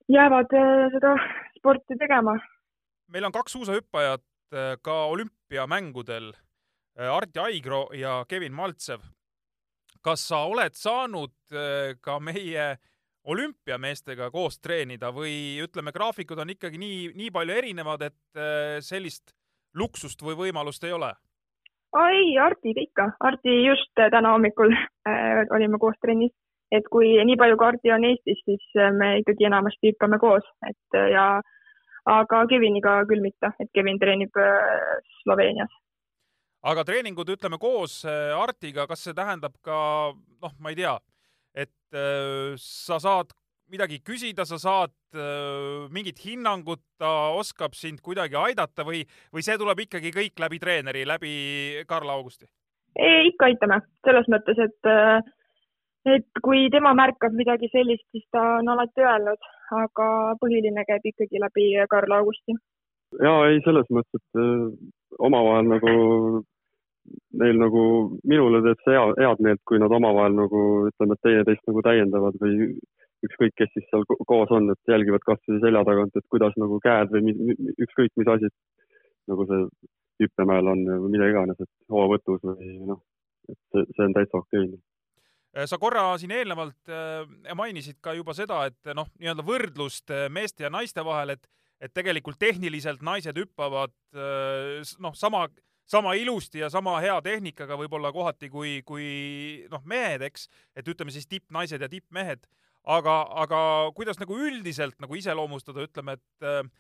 [0.09, 0.55] jäävad
[0.95, 1.17] seda
[1.59, 2.37] sporti tegema.
[3.11, 4.23] meil on kaks suusahüppajat
[4.83, 6.33] ka olümpiamängudel,
[6.97, 9.01] Arti Aigro ja Kevin Maltsev.
[10.05, 11.33] Kas sa oled saanud
[12.05, 12.75] ka meie
[13.25, 19.35] olümpiameestega koos treenida või ütleme, graafikud on ikkagi nii, nii palju erinevad, et äh, sellist
[19.75, 21.15] luksust või võimalust ei ole?
[21.95, 23.05] ei, Artiga ikka.
[23.23, 26.35] Arti just täna hommikul äh, olime koos trennis,
[26.75, 30.47] et kui nii palju kui Arti on Eestis, siis äh, me ikkagi enamasti hüppame koos,
[30.69, 31.29] et äh, ja
[32.11, 35.73] aga Keviniga küll mitte, et Kevin treenib äh, Sloveenias.
[36.65, 39.77] Aga treeningud, ütleme koos Artiga, kas see tähendab ka
[40.15, 40.95] noh, ma ei tea
[41.55, 43.33] et äh, sa saad
[43.73, 49.57] midagi küsida, sa saad äh, mingit hinnangut, ta oskab sind kuidagi aidata või, või see
[49.61, 51.33] tuleb ikkagi kõik läbi treeneri, läbi
[51.89, 52.51] Karl Augusti?
[52.95, 55.17] ikka aitame, selles mõttes, et äh,
[56.15, 59.49] et kui tema märkab midagi sellist, siis ta on alati öelnud,
[59.81, 62.55] aga põhiline käib ikkagi läbi Karl Augusti.
[63.23, 64.69] ja ei, selles mõttes, et äh,
[65.19, 65.95] omavahel nagu
[67.41, 67.83] neil nagu,
[68.25, 72.39] minule teeb see hea, head meelt, kui nad omavahel nagu ütleme, et teineteist nagu täiendavad
[72.43, 72.71] või
[73.25, 77.13] ükskõik, kes siis seal koos on, et jälgivad kasvõi selja tagant, et kuidas nagu käed
[77.15, 77.35] või
[77.87, 78.51] ükskõik mis asi
[79.31, 79.63] nagu see
[80.23, 83.01] hüppemäel on või mida iganes, et hoovõtus või noh,
[83.49, 84.69] et see, see on täitsa okei.
[84.69, 84.83] Okay
[85.71, 90.67] sa korra siin eelnevalt äh, mainisid ka juba seda, et noh, nii-öelda võrdlust äh, meeste
[90.67, 91.47] ja naiste vahel, et
[91.83, 95.45] et tegelikult tehniliselt naised hüppavad äh, noh, sama
[95.87, 99.07] sama ilusti ja sama hea tehnikaga võib-olla kohati kui, kui
[99.73, 102.47] noh, mehed, eks, et ütleme siis tippnaised ja tippmehed,
[102.85, 103.61] aga, aga
[103.97, 106.75] kuidas nagu üldiselt nagu iseloomustada, ütleme, et,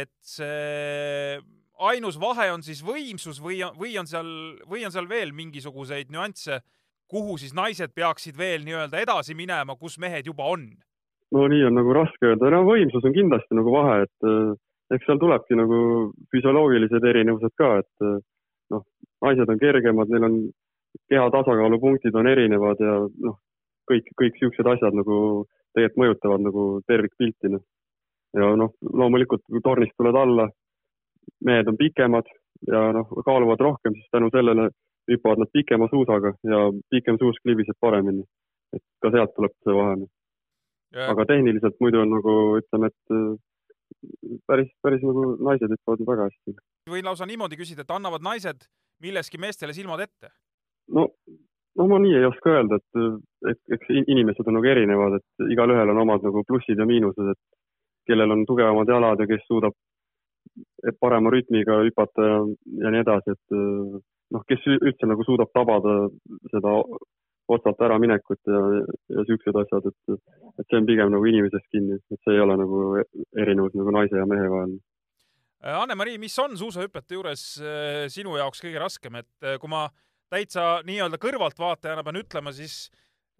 [0.00, 1.38] et see
[1.82, 4.30] ainus vahe on siis võimsus või, või on seal,
[4.68, 6.60] või on seal veel mingisuguseid nüansse,
[7.10, 10.70] kuhu siis naised peaksid veel nii-öelda edasi minema, kus mehed juba on?
[11.32, 14.52] no nii on nagu raske öelda, no võimsus on kindlasti nagu vahe, et eh,
[14.96, 15.78] eks seal tulebki nagu
[16.32, 18.18] füsioloogilised erinevused ka, et eh,
[18.72, 18.84] noh,
[19.24, 20.36] naised on kergemad, neil on
[21.08, 23.38] keha tasakaalupunktid on erinevad ja noh,
[23.90, 25.16] kõik, kõik siuksed asjad nagu
[25.72, 27.52] tegelikult mõjutavad nagu tervikpilti.
[27.54, 27.64] noh.
[28.36, 30.48] ja noh, loomulikult kui tornist tuled alla,
[31.44, 32.28] mehed on pikemad
[32.68, 34.70] ja noh, kaaluvad rohkem, siis tänu sellele
[35.10, 38.24] hüppavad nad pikema suusaga ja pikem suusk libiseb paremini.
[38.72, 40.06] et ka sealt tuleb see vahe.
[41.12, 43.16] Aga tehniliselt muidu on nagu ütleme, et
[44.48, 46.56] päris, päris nagu naised hüppavad väga hästi.
[46.90, 48.66] võin lausa niimoodi küsida, et annavad naised
[49.02, 50.32] milleski meestele silmad ette?
[50.96, 51.08] no,
[51.78, 55.94] no ma nii ei oska öelda, et, et eks inimesed on nagu erinevad, et igalühel
[55.94, 57.42] on omad nagu plussid ja miinused, et
[58.10, 59.76] kellel on tugevamad jalad ja kes suudab
[61.00, 62.38] parema rütmiga hüpata ja,
[62.84, 63.56] ja nii edasi, et
[64.34, 65.96] noh, kes üldse nagu suudab tabada
[66.50, 66.74] seda
[67.56, 68.62] otsalt äraminekut ja,
[69.16, 70.16] ja siuksed asjad, et,
[70.60, 72.80] et see on pigem nagu inimesest kinni, et see ei ole nagu
[73.38, 74.78] erinevus nagu naise ja mehe vahel.
[75.62, 79.86] Äh, Anne-Mari, mis on suusahüpete juures äh, sinu jaoks kõige raskem, et äh, kui ma
[80.32, 82.86] täitsa nii-öelda kõrvaltvaatajana pean ütlema, siis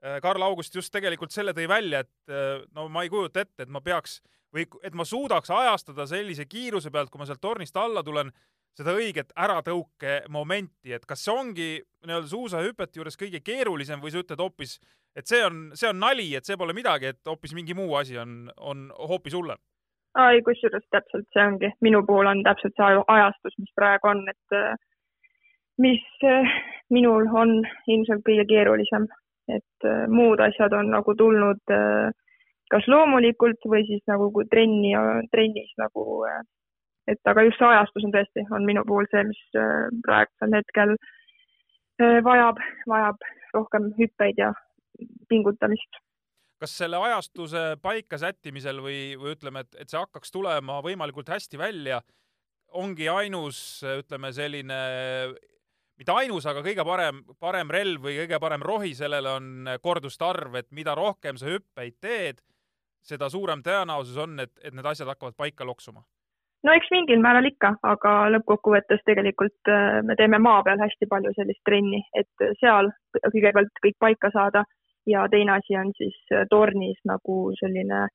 [0.02, 2.32] Karl August just tegelikult selle tõi välja, et
[2.74, 4.16] no ma ei kujuta ette, et ma peaks
[4.52, 8.32] või et ma suudaks ajastada sellise kiiruse pealt, kui ma sealt tornist alla tulen,
[8.78, 11.70] seda õiget äratõuke momenti, et kas see ongi
[12.06, 14.78] nii-öelda suusahüpete juures kõige keerulisem või sa ütled hoopis,
[15.16, 18.18] et see on, see on nali, et see pole midagi, et hoopis mingi muu asi
[18.18, 19.60] on, on hoopis hullem?
[20.20, 24.56] ei, kusjuures täpselt see ongi, minu puhul on täpselt see ajastus, mis praegu on, et
[24.56, 24.74] äh,
[25.80, 26.56] mis äh,
[26.92, 29.08] minul on ilmselt kõige keerulisem,
[29.48, 31.64] et äh, muud asjad on nagu tulnud
[32.72, 34.92] kas loomulikult või siis nagu trenni,
[35.32, 36.04] trennis nagu
[37.10, 40.94] et aga just see ajastus on tõesti, on minu puhul see, mis äh, praegusel hetkel
[40.94, 44.52] äh, vajab, vajab rohkem hüppeid ja
[45.30, 46.00] pingutamist.
[46.62, 51.58] kas selle ajastuse paika sättimisel või, või ütleme, et, et see hakkaks tulema võimalikult hästi
[51.58, 51.98] välja,
[52.78, 54.78] ongi ainus, ütleme selline,
[55.98, 60.54] mitte ainus, aga kõige parem, parem relv või kõige parem rohi sellele on korduste arv,
[60.62, 62.40] et mida rohkem sa hüppeid teed,
[63.02, 66.06] seda suurem tõenäosus on, et, et need asjad hakkavad paika loksuma
[66.66, 71.34] no eks mingil määral ikka, aga lõppkokkuvõttes tegelikult äh, me teeme maa peal hästi palju
[71.36, 74.64] sellist trenni, et seal kõigepealt kõik paika saada
[75.10, 78.06] ja teine asi on siis äh, tornis nagu selline,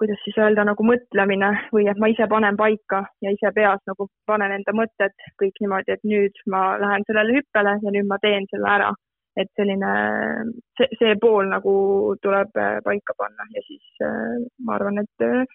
[0.00, 4.08] kuidas siis öelda, nagu mõtlemine või et ma ise panen paika ja ise peas nagu
[4.26, 8.48] panen enda mõtted kõik niimoodi, et nüüd ma lähen sellele hüppele ja nüüd ma teen
[8.52, 8.92] selle ära.
[9.38, 9.90] et selline,
[10.76, 11.72] see, see pool nagu
[12.20, 14.00] tuleb äh, paika panna ja siis
[14.66, 15.46] ma arvan, et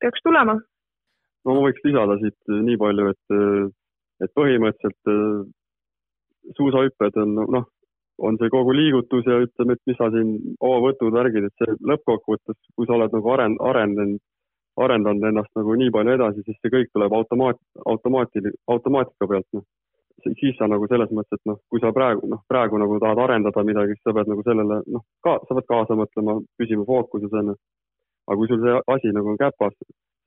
[0.00, 0.54] peaks tulema
[1.46, 3.66] no ma võiks lisada siit äh, nii palju, et, äh,
[4.24, 5.42] et põhimõtteliselt äh,
[6.58, 7.66] suusahüpped on noh,
[8.18, 12.58] on see kogu liigutus ja ütleme, et mis sa siin hoovõtud, värgid, et see lõppkokkuvõttes,
[12.74, 14.22] kui sa oled nagu arend-, arendanud,
[14.82, 17.60] arendanud ennast nagu nii palju edasi, siis see kõik tuleb automaat,
[17.92, 19.66] automaatil-, automaatika pealt, noh.
[20.26, 23.66] siis sa nagu selles mõttes, et noh, kui sa praegu, noh, praegu nagu tahad arendada
[23.66, 27.54] midagi, siis sa pead nagu sellele, noh, ka, sa pead kaasa mõtlema, püsima fookuses, on
[27.54, 27.58] ju.
[28.28, 29.78] aga kui sul see asi nagu on käpas,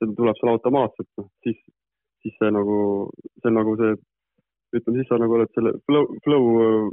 [0.02, 1.60] see tuleb seal automaatselt, noh, siis,
[2.24, 2.80] siis see nagu,
[3.42, 3.94] see on nagu see,
[4.78, 6.90] ütleme siis sa nagu oled selle flow, flow äh,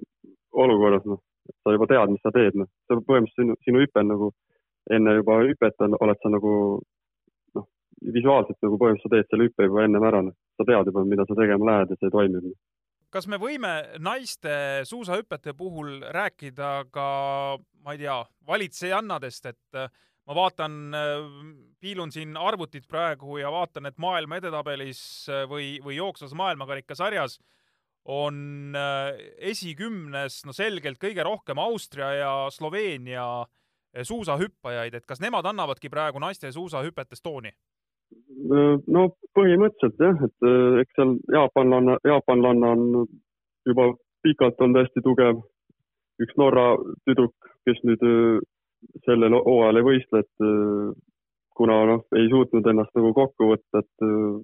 [0.64, 1.23] olukorras, noh,
[1.62, 4.33] sa juba tead, mis sa teed, noh, see põhimõtteliselt sinu, sinu hüpe on nagu,
[4.94, 6.55] enne juba hüpet on, oled sa nagu
[7.59, 7.68] noh,
[8.18, 11.29] visuaalselt nagu põhimõtteliselt sa teed selle hüppe juba ennem ära, noh, sa tead juba, mida
[11.29, 12.59] sa tegema lähed ja see toimib no
[13.09, 13.71] kas me võime
[14.05, 17.07] naiste suusahüpete puhul rääkida ka,
[17.85, 18.18] ma ei tea,
[18.51, 19.79] valitsejannadest, et
[20.29, 21.29] ma vaatan, äh,
[21.81, 25.01] piilun siin arvutit praegu ja vaatan, et maailma edetabelis
[25.33, 27.38] äh, või, või jooksvas maailmakarikasarjas
[28.09, 29.14] on äh,
[29.51, 33.47] esikümnes no selgelt kõige rohkem Austria ja Sloveenia
[34.05, 37.55] suusahüppajaid, et kas nemad annavadki praegu naiste suusahüpetes tooni?
[38.88, 39.03] no
[39.37, 40.47] põhimõtteliselt jah, et
[40.81, 43.09] eks seal jaapanlanna, jaapanlanna on
[43.69, 43.91] juba
[44.25, 45.43] pikalt on hästi tugev.
[46.25, 46.71] üks Norra
[47.05, 48.01] tüdruk, kes nüüd
[49.07, 50.93] sellel hooajal ei võistle, et äh,
[51.59, 54.38] kuna noh, ei suutnud ennast nagu kokku võtta, et äh,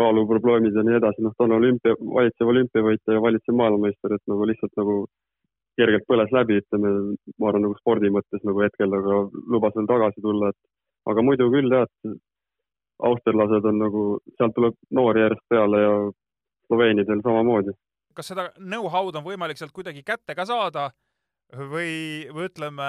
[0.00, 4.48] kaaluprobleemid ja nii edasi, noh, ta on olümpia, valitsev olümpiavõitja ja valitsev maailmameister, et nagu
[4.48, 4.96] lihtsalt nagu
[5.80, 6.92] kergelt põles läbi, ütleme,
[7.38, 9.20] ma arvan, nagu spordi mõttes nagu hetkel, aga
[9.52, 12.16] lubas veel tagasi tulla, et aga muidu küll jah, et
[13.10, 14.02] austerlased on nagu,
[14.36, 15.94] sealt tuleb noori järjest peale ja
[16.68, 17.72] Sloveenidel samamoodi.
[18.14, 20.90] kas seda know-how'd on võimalik sealt kuidagi kätte ka saada?
[21.56, 22.88] Või, või ütleme,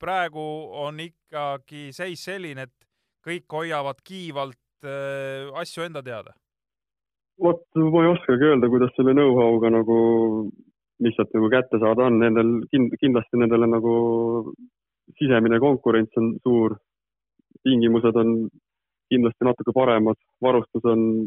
[0.00, 0.44] praegu
[0.84, 2.88] on ikkagi seis selline, et
[3.24, 6.34] kõik hoiavad kiivalt äh, asju enda teada?
[7.42, 9.96] vot ma ei oskagi öelda, kuidas selle know-how'ga nagu,
[11.02, 13.94] mis sealt nagu kätte saada on, nendel kind, kindlasti nendele nagu
[15.18, 16.76] sisemine konkurents on suur,
[17.66, 18.36] tingimused on
[19.10, 21.26] kindlasti natuke paremad, varustus on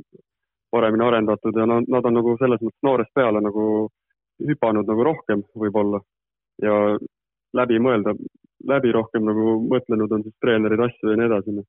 [0.71, 3.65] paremini arendatud ja nad, nad on nagu selles mõttes noorest peale nagu
[4.47, 6.01] hüpanud nagu rohkem võib-olla
[6.63, 6.75] ja
[7.57, 8.13] läbi mõelda,
[8.67, 11.55] läbi rohkem nagu mõtlenud on siis treenerid asju ja nii edasi.
[11.57, 11.67] Noh.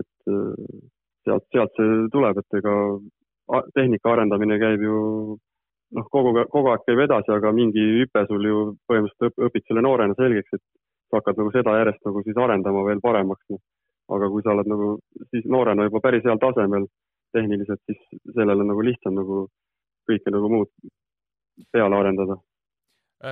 [0.00, 0.78] et äh,
[1.24, 2.74] sealt, sealt see tuleb, et ega
[3.76, 4.96] tehnika arendamine käib ju
[5.94, 10.16] noh, kogu, kogu aeg käib edasi, aga mingi hüpe sul ju põhimõtteliselt õpid selle noorena
[10.18, 10.64] selgeks, et
[11.10, 13.60] sa hakkad nagu seda järjest nagu siis arendama veel paremaks no..
[14.14, 14.88] aga kui sa oled nagu
[15.30, 16.88] siis noorena juba päris heal tasemel
[17.36, 19.46] tehniliselt, siis sellele nagu lihtsam nagu
[20.08, 20.70] kõike nagu muud
[21.72, 22.36] peale arendada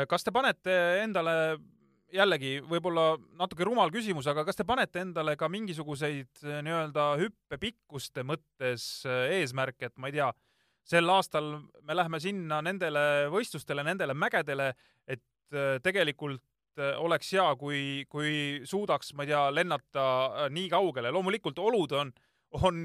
[0.09, 1.37] kas te panete endale
[2.13, 8.25] jällegi võib-olla natuke rumal küsimus, aga kas te panete endale ka mingisuguseid äh, nii-öelda hüppepikkuste
[8.29, 10.31] mõttes äh, eesmärke, et ma ei tea,
[10.89, 11.55] sel aastal
[11.87, 14.73] me lähme sinna nendele võistlustele, nendele mägedele,
[15.07, 15.23] et
[15.85, 16.43] tegelikult
[16.97, 20.05] oleks hea, kui, kui suudaks, ma ei tea, lennata
[20.51, 21.11] nii kaugele.
[21.13, 22.13] loomulikult olud on,
[22.65, 22.79] on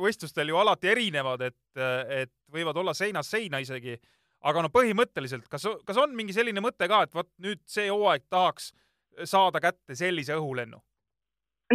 [0.00, 3.98] võistlustel ju alati erinevad, et, et võivad olla seinast seina isegi
[4.40, 8.28] aga no põhimõtteliselt, kas, kas on mingi selline mõte ka, et vot nüüd see hooaeg
[8.32, 8.72] tahaks
[9.28, 10.80] saada kätte sellise õhulennu?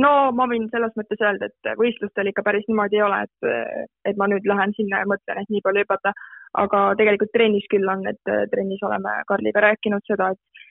[0.02, 4.18] no ma võin selles mõttes öelda, et võistlustel ikka päris niimoodi ei ole, et, et
[4.20, 6.12] ma nüüd lähen sinna ja mõtlen, et nii palju hüpata.
[6.56, 10.66] aga tegelikult trennis küll on, et trennis oleme Karliga rääkinud seda, et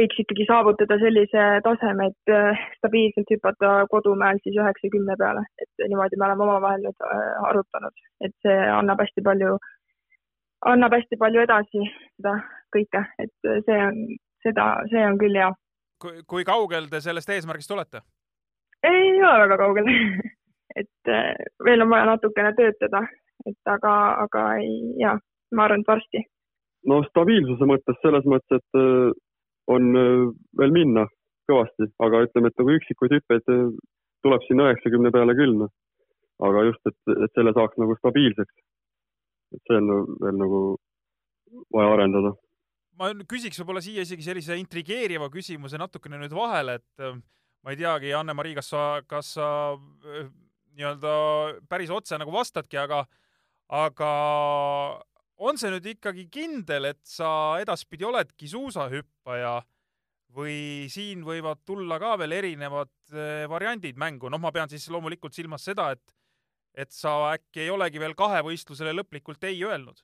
[0.00, 6.28] võiks ikkagi saavutada sellise taseme, et stabiilselt hüpata kodumäel siis üheksakümne peale, et niimoodi me
[6.28, 7.06] oleme omavahel nüüd
[7.50, 9.58] arutanud, et see annab hästi palju,
[10.66, 12.36] annab hästi palju edasi seda
[12.74, 14.02] kõike, et see on,
[14.44, 15.52] seda, see on küll hea.
[16.02, 18.04] kui, kui kaugel te sellest eesmärgist olete?
[18.84, 19.88] ei ole väga kaugel
[20.76, 23.02] et äh, veel on vaja natukene töötada,
[23.48, 23.94] et aga,
[24.26, 25.16] aga ei, jaa,
[25.56, 26.22] ma arvan, et varsti.
[26.90, 29.10] no stabiilsuse mõttes selles mõttes, et äh,
[29.74, 30.26] on äh,
[30.60, 31.06] veel minna
[31.50, 33.46] kõvasti, aga ütleme, et nagu üksikuid hüppeid
[34.24, 35.72] tuleb sinna üheksakümne peale küll, noh.
[36.46, 38.54] aga just, et, et selle saaks nagu stabiilseks.
[39.54, 40.60] Et see on veel nagu
[41.74, 42.34] vaja arendada.
[43.00, 47.04] ma küsiks võib-olla siia isegi sellise intrigeeriva küsimuse natukene nüüd vahele, et
[47.64, 50.28] ma ei teagi, Anne-Mari, kas sa, kas sa äh,
[50.76, 51.14] nii-öelda
[51.68, 53.02] päris otse nagu vastadki, aga,
[53.72, 54.12] aga
[55.40, 59.58] on see nüüd ikkagi kindel, et sa edaspidi oledki suusahüppaja
[60.36, 65.36] või siin võivad tulla ka veel erinevad äh, variandid mängu, noh, ma pean siis loomulikult
[65.36, 66.19] silmas seda, et
[66.74, 69.98] et sa äkki ei olegi veel kahevõistlusele lõplikult ei öelnud?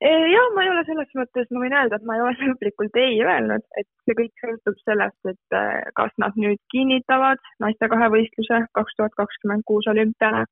[0.00, 3.18] Jah, ma ei ole selles mõttes, ma võin öelda, et ma ei ole lõplikult ei
[3.20, 8.96] öelnud, et see kõik sõltub sellest, et äh, kas nad nüüd kinnitavad naiste kahevõistluse kaks
[8.96, 10.46] tuhat kakskümmend kuus olümpiale.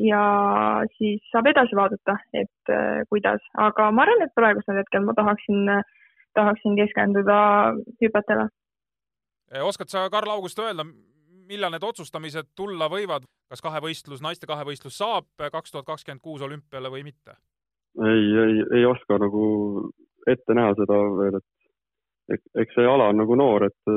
[0.00, 0.22] Ja
[0.96, 5.68] siis saab edasi vaadata, et äh, kuidas, aga ma arvan, et praegusel hetkel ma tahaksin,
[6.32, 7.38] tahaksin keskenduda
[8.00, 8.48] hüpetele.
[9.68, 10.88] oskad sa, Karl August, öelda,
[11.52, 16.90] millal need otsustamised tulla võivad, kas kahevõistlus, naiste kahevõistlus saab kaks tuhat kakskümmend kuus olümpiale
[16.92, 17.36] või mitte?
[18.00, 19.42] ei, ei, ei oska nagu
[20.26, 23.92] ette näha seda veel, et eks see ala on nagu noor, et,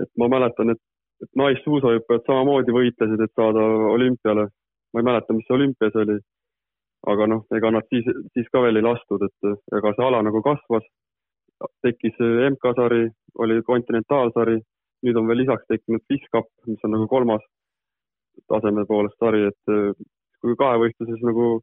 [0.00, 0.80] et ma mäletan, et,
[1.24, 4.48] et naissuusahüppajad samamoodi võitlesid, et saada olümpiale.
[4.92, 6.18] ma ei mäleta, mis see olümpias oli.
[7.12, 10.42] aga noh, ega nad siis, siis ka veel ei lastud, et ega see ala nagu
[10.42, 10.84] kasvas.
[11.82, 12.16] tekkis
[12.50, 13.08] MK-sari,
[13.38, 14.58] oli kontinentaalsari,
[15.02, 17.44] nüüd on veel lisaks tekkinud FIS Cup, mis on nagu kolmas
[18.48, 19.72] taseme poolest sari, et
[20.42, 21.60] kui kahevõistluses nagu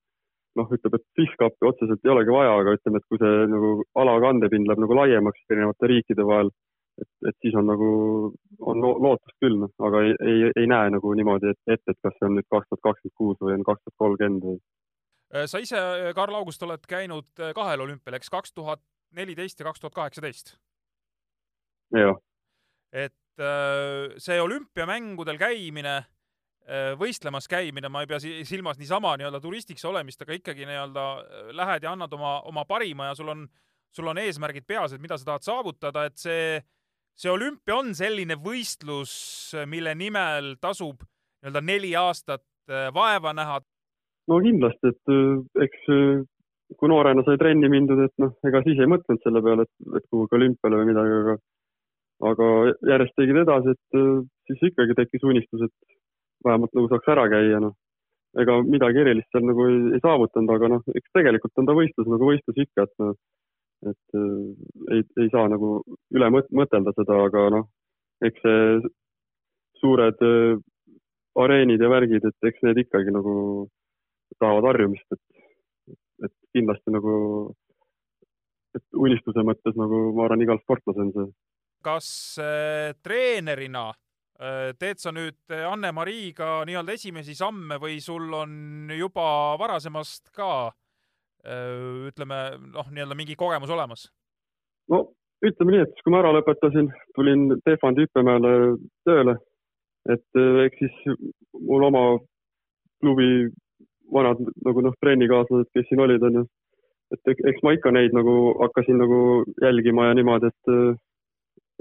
[0.58, 3.72] noh, ütleb, et fiskapi otseselt ei olegi vaja, aga ütleme, et kui see nagu
[4.02, 6.52] ala kandepind läheb nagu laiemaks erinevate riikide vahel,
[7.02, 7.90] et, et siis on nagu,
[8.72, 12.18] on lootust küll, noh, aga ei, ei, ei näe nagu niimoodi ette, et, et kas
[12.18, 14.62] see on nüüd kaks tuhat kakskümmend kuus või on kaks tuhat kolmkümmend või.
[15.30, 15.84] Äh, sa ise,
[16.18, 18.84] Karl August, oled käinud äh, kahel olümpial, eks, kaks tuhat
[19.16, 20.58] neliteist ja kaks tuhat kaheksateist?
[21.96, 22.20] jah.
[22.94, 25.94] et äh, see olümpiamängudel käimine
[26.70, 31.48] Äh, võistlemas käimine, ma ei pea silmas niisama nii-öelda turistiks olemist, aga ikkagi nii-öelda äh,
[31.58, 33.48] lähed ja annad oma, oma parima ja sul on,
[33.90, 36.60] sul on eesmärgid peas, et mida sa tahad saavutada, et see,
[37.18, 39.14] see olümpia on selline võistlus,
[39.72, 43.58] mille nimel tasub nii-öelda neli aastat äh, vaeva näha.
[44.30, 45.90] no kindlasti, et eks
[46.78, 50.06] kui noorena sai trenni mindud, et noh, ega siis ei mõtelnud selle peale, et, et
[50.14, 51.40] kuhugi olümpiale või midagi, aga
[52.26, 52.48] aga
[52.90, 54.00] järjest tegid edasi, et
[54.50, 56.00] siis ikkagi tekkis unistus, et
[56.46, 57.76] vähemalt nagu saaks ära käia, noh.
[58.40, 62.10] ega midagi erilist seal nagu ei, ei saavutanud, aga noh, eks tegelikult on ta võistlus
[62.12, 63.16] nagu võistlus ikka, et noh,
[63.90, 65.80] et äh, ei, ei saa nagu
[66.16, 67.70] üle mõt-, mõtelda seda, aga noh,
[68.28, 68.92] eks see
[69.80, 70.60] suured äh,
[71.40, 73.34] areenid ja värgid, et eks need ikkagi nagu
[74.40, 75.96] tahavad harjumist, et,
[76.28, 77.14] et kindlasti nagu,
[78.78, 81.30] et unistuse mõttes nagu ma arvan, igal sportlasel see.
[81.84, 82.10] Kas
[82.42, 83.90] äh, treenerina
[84.40, 90.72] Äh, teed sa nüüd äh, Anne-Mariga nii-öelda esimesi samme või sul on juba varasemast ka
[91.40, 94.02] ütleme noh, nii-öelda mingi kogemus olemas?
[94.92, 95.02] no
[95.44, 98.52] ütleme nii, et kui ma ära lõpetasin, tulin Tehvandi hüppemäele
[99.08, 99.38] tööle,
[100.12, 101.20] et eks siis
[101.56, 102.04] mul oma
[103.00, 103.48] klubi
[104.12, 106.44] vanad nagu noh, trennikaaslased, kes siin olid, onju,
[107.16, 109.22] et eks ma ikka neid nagu hakkasin nagu
[109.64, 110.76] jälgima ja niimoodi, et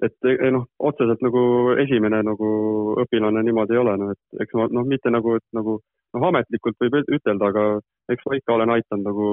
[0.07, 1.43] et noh, otseselt nagu
[1.83, 2.49] esimene nagu
[3.03, 6.79] õpilane niimoodi ei ole, noh, et eks ma noh, mitte nagu, et nagu noh, ametlikult
[6.83, 7.67] võib ütelda, aga
[8.15, 9.29] eks ma ikka olen aidanud nagu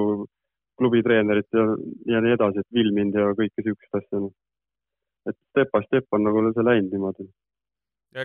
[0.76, 1.64] klubi treenerit ja,
[2.10, 4.34] ja nii edasi, et filminud ja kõike niisugust asja, noh.
[5.30, 7.28] et step by step on nagu see läinud niimoodi.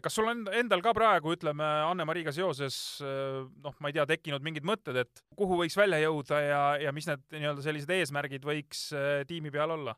[0.02, 2.76] kas sul on endal ka praegu, ütleme, Anne-Mariga seoses
[3.06, 7.08] noh, ma ei tea, tekkinud mingid mõtted, et kuhu võiks välja jõuda ja, ja mis
[7.08, 8.90] need nii-öelda sellised eesmärgid võiks
[9.30, 9.96] tiimi peal olla?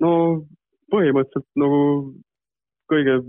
[0.00, 0.12] No
[0.92, 1.80] põhimõtteliselt nagu
[2.92, 3.20] kõige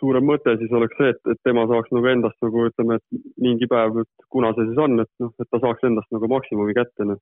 [0.00, 3.68] suurem mõte siis oleks see, et, et tema saaks nagu endast nagu ütleme, et mingi
[3.70, 7.08] päev, et kuna see siis on, et noh, et ta saaks endast nagu maksimumi kätte,
[7.08, 7.20] noh.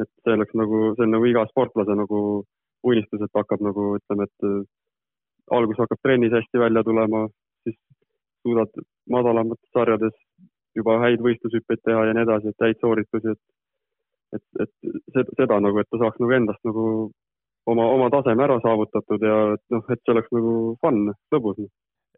[0.00, 2.20] et see oleks nagu, see on nagu iga sportlase nagu
[2.90, 7.26] unistus, et hakkab nagu ütleme, et algus hakkab trennis hästi välja tulema,
[7.64, 7.76] siis
[8.46, 8.82] suudad
[9.12, 10.16] madalamates sarjades
[10.76, 13.42] juba häid võistlushüppeid teha ja nii edasi, et häid sooritusi, et
[14.36, 14.70] et, et
[15.10, 16.84] seda, seda nagu, et ta saaks nagu endast nagu
[17.66, 21.62] oma, oma taseme ära saavutatud ja noh, et see oleks nagu fun, lõbus.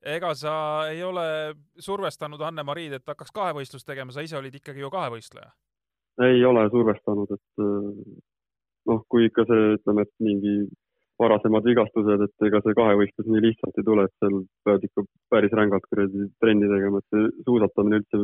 [0.03, 0.55] ega sa
[0.90, 5.53] ei ole survestanud Anne-Mariid, et hakkaks kahevõistlust tegema, sa ise olid ikkagi ju kahevõistleja?
[6.22, 7.62] ei ole survestanud, et
[8.90, 10.57] noh, kui ikka see, ütleme, et mingi
[11.22, 15.55] varasemad vigastused, et ega see kahevõistlus nii lihtsalt ei tule, et seal pead ikka päris
[15.59, 18.22] rängalt kuradi trenni tegema, et see suusatamine üldse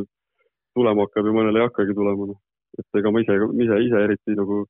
[0.77, 2.41] tulema hakkab ja mõnel ei hakkagi tulema, noh.
[2.79, 4.63] et ega ma ise, ise, ise eriti nagu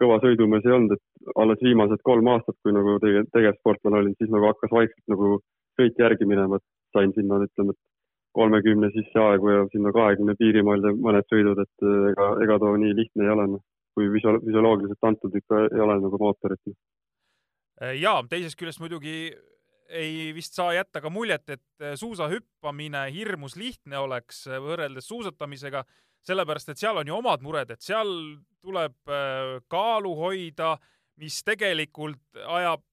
[0.00, 4.30] kõva sõidumees ei olnud, et alles viimased kolm aastat, kui nagu tege-, tegevsportlane olin, siis
[4.32, 5.32] nagu hakkas vaikselt nagu
[5.80, 7.80] sõit järgi minema, et sain sinna, ütleme, et
[8.36, 13.28] kolmekümne sisse aegu ja sinna kahekümne piirimail mõned sõidud, et ega, ega too nii lihtne
[13.28, 13.64] ei ole, noh.
[13.92, 16.76] kui visuaal-, füsioloogiliselt antud ikka ei ole nagu mootorit
[17.82, 19.32] Äh, ja teisest küljest muidugi
[19.92, 25.84] ei vist saa jätta ka muljet, et äh, suusahüppamine hirmus lihtne oleks võrreldes suusatamisega,
[26.26, 28.10] sellepärast et seal on ju omad mured, et seal
[28.62, 28.94] tuleb
[29.70, 30.76] kaalu hoida,
[31.18, 32.84] mis tegelikult ajab,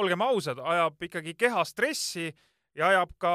[0.00, 2.30] olgem ausad, ajab ikkagi keha stressi
[2.76, 3.34] ja ajab ka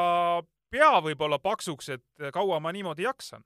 [0.73, 3.45] pea võib-olla paksuks, et kaua ma niimoodi jaksan.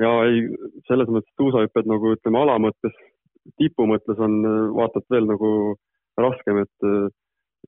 [0.00, 0.46] ja ei,
[0.88, 2.96] selles mõttes suusahüpped nagu ütleme ala mõttes,
[3.60, 4.40] tipu mõttes on,
[4.76, 5.50] vaatad veel nagu
[6.20, 7.08] raskem, et äh,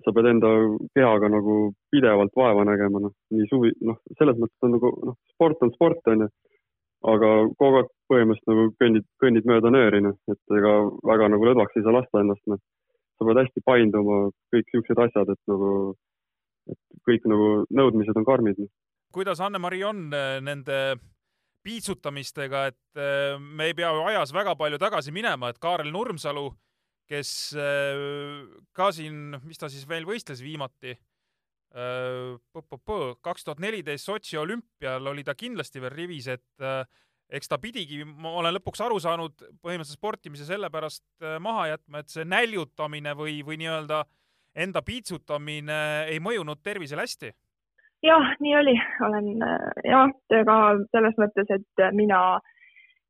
[0.05, 0.51] sa pead enda
[0.97, 1.57] kehaga nagu
[1.93, 6.03] pidevalt vaeva nägema, noh, nii suvi, noh, selles mõttes on nagu noh, sport on sport,
[6.12, 6.29] onju.
[7.07, 10.75] Aga kogu aeg põhimõtteliselt nagu kõnnid, kõnnid mööda nööri, noh, et ega
[11.07, 12.61] väga nagu lõdvaks ei saa lasta ennast, noh.
[13.19, 14.19] sa pead hästi painduma,
[14.55, 15.71] kõik siuksed asjad, et nagu,
[16.71, 18.59] et kõik nagu nõudmised on karmid.
[18.63, 18.73] Noh.
[19.15, 20.79] kuidas Anne-Mari on äh, nende
[21.67, 26.49] piitsutamistega, et äh, me ei pea ju ajas väga palju tagasi minema, et Kaarel Nurmsalu
[27.09, 30.95] kes äh, ka siin, mis ta siis veel võistles viimati,
[33.23, 36.81] kaks tuhat neliteist Sotši olümpial oli ta kindlasti veel rivis, et äh,
[37.29, 41.05] eks ta pidigi, ma olen lõpuks aru saanud, põhimõtteliselt sportimise sellepärast
[41.45, 44.05] maha jätma, et see näljutamine või, või nii-öelda
[44.57, 47.35] enda piitsutamine ei mõjunud tervisele hästi.
[48.03, 49.29] jah, nii oli, olen
[49.85, 50.09] jah,
[50.41, 50.57] ega
[50.89, 52.55] selles mõttes, et mina äh,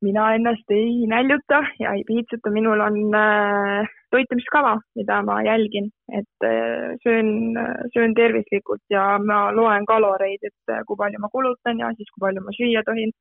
[0.01, 5.89] mina ennast ei näljuta ja ei piitsuta, minul on äh, toitumiskava, mida ma jälgin,
[6.19, 7.57] et äh, söön,
[7.93, 12.23] söön tervislikult ja ma loen kaloreid, et äh, kui palju ma kulutan ja siis kui
[12.25, 13.11] palju ma süüa tohin.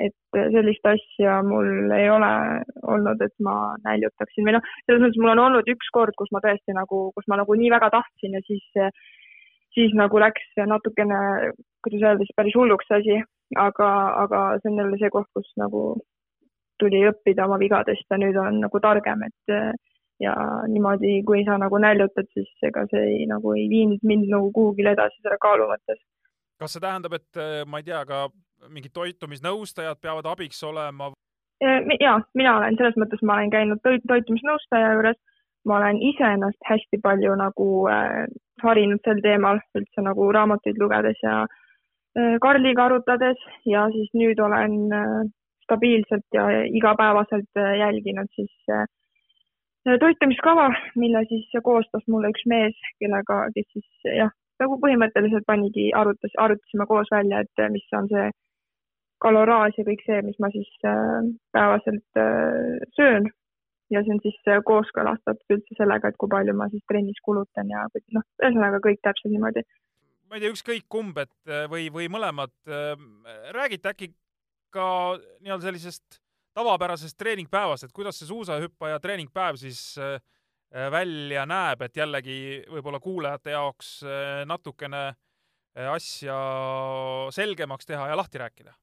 [0.00, 2.28] et sellist asja mul ei ole
[2.88, 6.40] olnud, et ma näljutaksin või noh, selles mõttes mul on olnud üks kord, kus ma
[6.40, 8.64] tõesti nagu, kus ma nagu nii väga tahtsin ja siis
[9.76, 11.18] siis nagu läks natukene,
[11.84, 13.18] kuidas öelda siis päris hulluks asi,
[13.58, 13.90] aga,
[14.24, 15.84] aga see on jälle see koht, kus nagu
[16.80, 19.54] tuli õppida oma vigadest ja nüüd olen nagu targem, et
[20.20, 20.34] ja
[20.68, 24.94] niimoodi, kui sa nagu näljutad, siis ega see ei, nagu ei viinud mind nagu kuhugile
[24.96, 26.00] edasi selle kaalu mõttes.
[26.60, 28.28] kas see tähendab, et ma ei tea, ka
[28.68, 31.12] mingid toitumisnõustajad peavad abiks olema?
[32.00, 35.18] ja mina olen selles mõttes, ma olen käinud toit, toitumisnõustaja juures,
[35.68, 38.24] ma olen iseennast hästi palju nagu äh,
[38.62, 41.59] harinud sel teemal üldse nagu raamatuid lugedes ja äh,
[42.42, 43.38] Karliga arutades
[43.70, 45.28] ja siis nüüd olen äh,
[45.70, 48.86] stabiilselt ja igapäevaselt äh, jälginud siis äh,
[50.00, 56.34] toitumiskava, mille siis koostas mulle üks mees, kellega, kes siis jah, nagu põhimõtteliselt panigi, arutas,
[56.38, 58.26] arutasime koos välja, et mis on see
[59.22, 62.24] kaloraas ja kõik see, mis ma siis äh, päevaselt
[62.98, 63.30] söön.
[63.90, 64.36] ja see on siis
[64.66, 69.32] kooskõlastatud üldse sellega, et kui palju ma siis trennis kulutan ja noh, ühesõnaga kõik täpselt
[69.32, 69.64] niimoodi
[70.30, 72.52] ma ei tea, ükskõik kumb, et või, või mõlemad,
[73.50, 74.12] räägite äkki
[74.70, 74.86] ka
[75.42, 76.20] nii-öelda sellisest
[76.54, 80.18] tavapärasest treeningpäevast, et kuidas see suusahüppaja treeningpäev siis äh,
[80.92, 82.36] välja näeb, et jällegi
[82.70, 86.38] võib-olla kuulajate jaoks äh, natukene äh, asja
[87.34, 88.74] selgemaks teha ja lahti rääkida?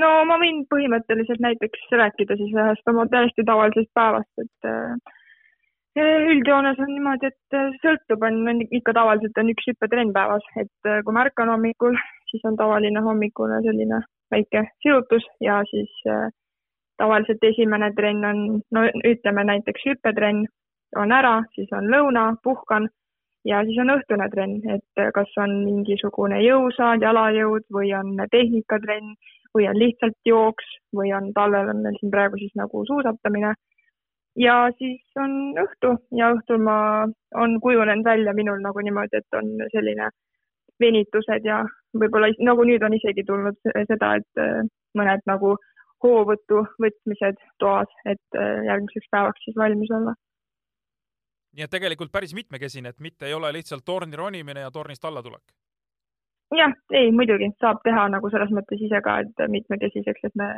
[0.00, 4.70] no ma võin põhimõtteliselt näiteks rääkida siis ühest oma täiesti tavalisest päevast, et
[5.98, 11.24] üldjoones on niimoodi, et sõltub, on ikka tavaliselt on üks hüppetrenn päevas, et kui ma
[11.26, 11.98] ärkan hommikul,
[12.30, 16.28] siis on tavaline hommikune selline väike sirutus ja siis äh,
[17.02, 20.46] tavaliselt esimene trenn on, no ütleme näiteks hüppetrenn
[20.96, 22.88] on ära, siis on lõuna, puhkan
[23.48, 29.14] ja siis on õhtune trenn, et äh, kas on mingisugune jõusaal, jalajõud või on tehnikatrenn
[29.56, 30.66] või on lihtsalt jooks
[30.96, 33.54] või on talvel on meil siin praegu siis nagu suusatamine.
[34.38, 39.50] Ja siis on õhtu ja õhtul ma, on kujunenud välja minul nagu niimoodi, et on
[39.74, 40.10] selline
[40.80, 41.60] venitused ja
[41.98, 43.58] võib-olla nagu nüüd on isegi tulnud
[43.88, 44.62] seda, et äh,
[44.96, 45.56] mõned nagu
[46.04, 50.14] hoovõtu võtmised toas, et äh, järgmiseks päevaks siis valmis olla.
[51.56, 55.42] nii et tegelikult päris mitmekesine, et mitte ei ole lihtsalt torni ronimine ja tornist allatulek.
[56.56, 60.48] jah, ei muidugi saab teha nagu selles mõttes ise ka, et mitmekesiseks, et me,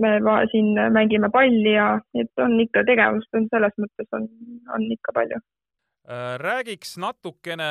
[0.00, 0.16] me
[0.52, 4.26] siin mängime palli ja et on ikka tegevust on selles mõttes on,
[4.74, 5.40] on ikka palju.
[6.10, 7.70] Äh, räägiks natukene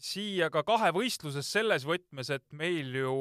[0.00, 3.14] siia ka kahevõistluses selles võtmes, et meil ju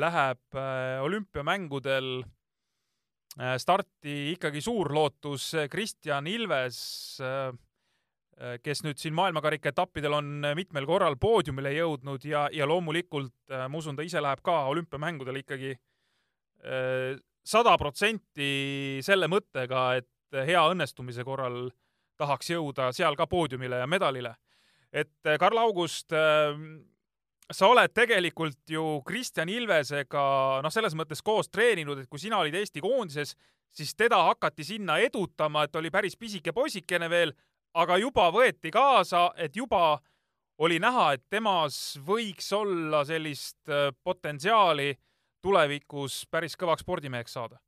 [0.00, 2.22] läheb äh, olümpiamängudel
[3.38, 6.80] Äh, starti ikkagi suur lootus Kristjan Ilves,
[7.22, 7.52] äh,
[8.40, 13.78] äh, kes nüüd siin maailmakarika etappidel on mitmel korral poodiumile jõudnud ja, ja loomulikult ma
[13.78, 15.76] usun, ta ise läheb ka olümpiamängudel ikkagi
[16.60, 21.70] sada protsenti selle mõttega, et hea õnnestumise korral
[22.20, 24.34] tahaks jõuda seal ka poodiumile ja medalile.
[24.92, 26.12] et Karl August
[27.50, 30.24] sa oled tegelikult ju Kristjan Ilvesega
[30.62, 33.34] noh, selles mõttes koos treeninud, et kui sina olid Eesti koondises,
[33.74, 37.34] siis teda hakati sinna edutama, et oli päris pisike poisikene veel,
[37.74, 39.98] aga juba võeti kaasa, et juba
[40.60, 44.92] oli näha, et temas võiks olla sellist äh, potentsiaali
[45.42, 47.58] tulevikus päris kõvaks spordimeheks saada.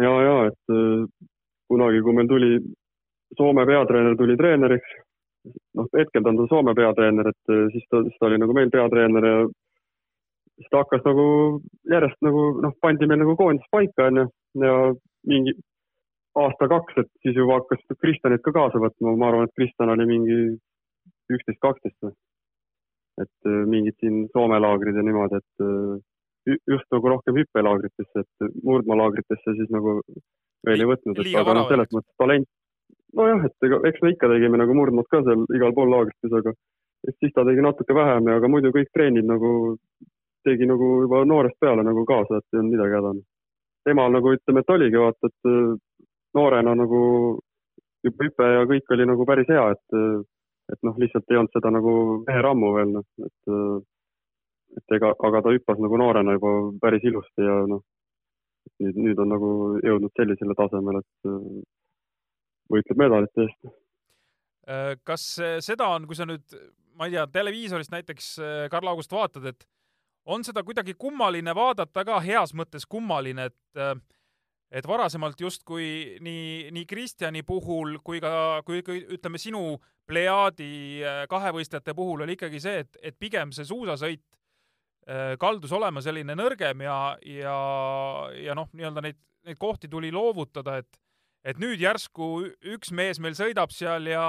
[0.00, 1.06] ja, ja et äh,
[1.68, 2.52] kunagi, kui meil tuli
[3.36, 4.92] Soome peatreener tuli treeneriks
[5.76, 8.72] noh, hetkel ta on Soome peatreener, et eh, siis ta, siis ta oli nagu meil
[8.72, 9.38] peatreener ja
[10.56, 11.26] siis ta hakkas nagu
[11.92, 14.26] järjest nagu noh, pandi meil nagu koondis paika onju
[14.64, 14.76] ja
[15.30, 15.56] mingi
[16.36, 20.38] aasta-kaks, et siis juba hakkas Kristjanit ka kaasa võtma, ma arvan, et Kristjan oli mingi
[21.32, 22.14] üksteist, kaksteist või.
[23.22, 25.66] et eh, mingid siin Soome laagrid ja niimoodi, et
[26.46, 29.98] just nagu rohkem hüppelaagritesse, et murdmaalaagritesse siis nagu
[30.66, 32.48] veel ei võtnud, et aga noh, selles mõttes talent,
[33.18, 36.54] nojah, et ega eks me ikka tegime nagu murdmaad ka seal igal pool laagrites, aga
[37.20, 39.50] siis ta tegi natuke vähem ja, aga muidu kõik treenid nagu
[40.46, 43.12] tegi nagu juba noorest peale nagu kaasa, et ei olnud midagi häda.
[43.86, 45.74] temal nagu ütleme, et oligi vaata, et äh,
[46.34, 47.02] noorena nagu
[48.06, 50.24] juba hüpe ja kõik oli nagu päris hea, et äh,
[50.72, 51.92] et noh, lihtsalt ei olnud seda nagu
[52.26, 53.76] meherammu veel noh, et äh,
[54.76, 56.52] et ega, aga ta hüppas nagu noorena juba
[56.82, 57.82] päris ilusti ja noh,
[58.82, 59.50] nüüd, nüüd on nagu
[59.84, 61.30] jõudnud sellisele tasemele, et
[62.72, 63.70] võitleb medalite eest.
[64.66, 65.24] Äh, kas
[65.62, 66.56] seda on, kui sa nüüd,
[66.98, 69.66] ma ei tea, televiisorist näiteks äh, Karl August vaatad, et
[70.26, 73.96] on seda kuidagi kummaline vaadata ka, heas mõttes kummaline, et äh,
[74.76, 79.76] et varasemalt justkui nii, nii Kristjani puhul kui ka, kui, kui ütleme, sinu
[80.10, 84.24] plejaadi kahevõistlejate puhul oli ikkagi see, et, et pigem see suusasõit
[85.38, 87.56] kaldus olema selline nõrgem ja, ja,
[88.42, 90.98] ja noh, nii-öelda neid, neid kohti tuli loovutada, et
[91.46, 92.28] et nüüd järsku
[92.74, 94.26] üks mees meil sõidab seal ja,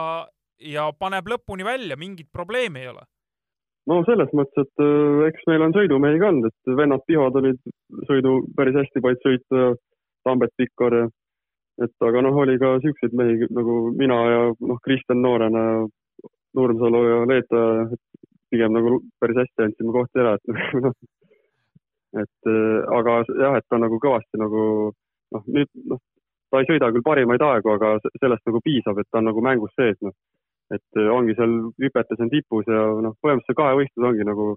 [0.61, 3.05] ja paneb lõpuni välja, mingit probleemi ei ole?
[3.89, 7.61] no selles mõttes, et äh, eks meil on sõidumehi ka olnud, et vennad Pihod olid
[8.09, 9.69] sõidu päris hästi paid sõita,
[10.27, 11.07] Tambet Pikkar ja
[11.85, 15.77] et aga noh, oli ka siukseid mehi nagu mina ja noh, Kristjan noorena ja
[16.57, 17.63] Nurmsalu ja Leeta,
[17.93, 20.51] et pigem nagu päris hästi andsime kohti ära, et
[20.85, 20.95] noh,
[22.23, 24.63] et äh, aga jah, et ta nagu kõvasti nagu
[25.35, 26.01] noh, nüüd noh,
[26.51, 29.73] ta ei sõida küll parimaid aegu, aga sellest nagu piisab, et ta on nagu mängus
[29.75, 30.15] sees, noh.
[30.73, 34.51] et äh, ongi seal hüpetes on tipus ja noh, põhimõtteliselt see kahevõistlus ongi nagu,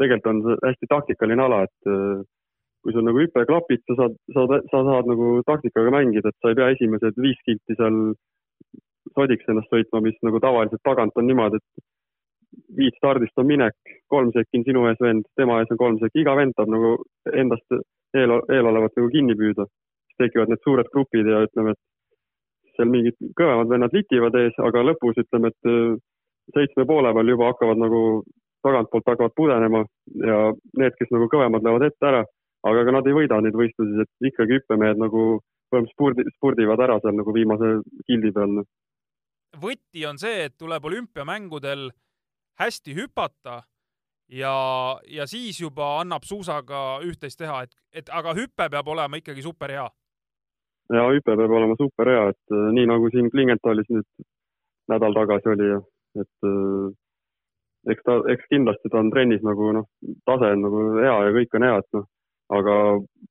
[0.00, 2.26] tegelikult on see hästi taktikaline ala, et äh,
[2.84, 6.52] kui sul nagu hüpe klapib, sa saad, saad, sa saad nagu taktikaga mängida, et sa
[6.52, 7.98] ei pea esimesed viis kilti seal
[9.16, 11.84] sodiks ennast sõitma, mis nagu tavaliselt tagant on niimoodi, et
[12.76, 13.76] viis stardist on minek,
[14.12, 16.94] kolm sekki on sinu ees vend, tema ees on kolm sekki, iga vend tahab nagu
[17.32, 17.78] endast
[18.16, 19.68] eel, eelolevat nagu kinni püüda
[20.18, 25.20] tekivad need suured grupid ja ütleme, et seal mingid kõvemad vennad litivad ees, aga lõpus
[25.22, 25.94] ütleme, et äh,
[26.56, 28.00] seitsme poole peal juba hakkavad nagu
[28.66, 29.84] tagantpoolt hakkavad pudenema
[30.24, 30.38] ja
[30.80, 32.24] need, kes nagu kõvemad lähevad ette ära,
[32.66, 35.24] aga ega nad ei võida neid võistlusi, et ikkagi hüppemehed nagu
[35.68, 37.72] põhimõtteliselt spurdi, spurdivad ära seal nagu viimase
[38.08, 38.58] kildi peal.
[38.60, 38.68] Noh.
[39.62, 41.88] võti on see, et tuleb olümpiamängudel
[42.58, 43.62] hästi hüpata
[44.28, 44.54] ja,
[45.06, 49.72] ja siis juba annab suusaga üht-teist teha, et, et aga hüpe peab olema ikkagi super
[49.72, 49.88] hea
[50.94, 54.08] ja hüpe peab olema super hea, et äh, nii nagu siin Klingenthalis nüüd
[54.88, 55.70] nädal tagasi oli
[56.22, 56.88] et äh,
[57.92, 59.88] eks ta, eks kindlasti ta on trennis nagu noh,
[60.28, 62.08] tase on nagu hea ja kõik on hea, et noh,
[62.58, 62.74] aga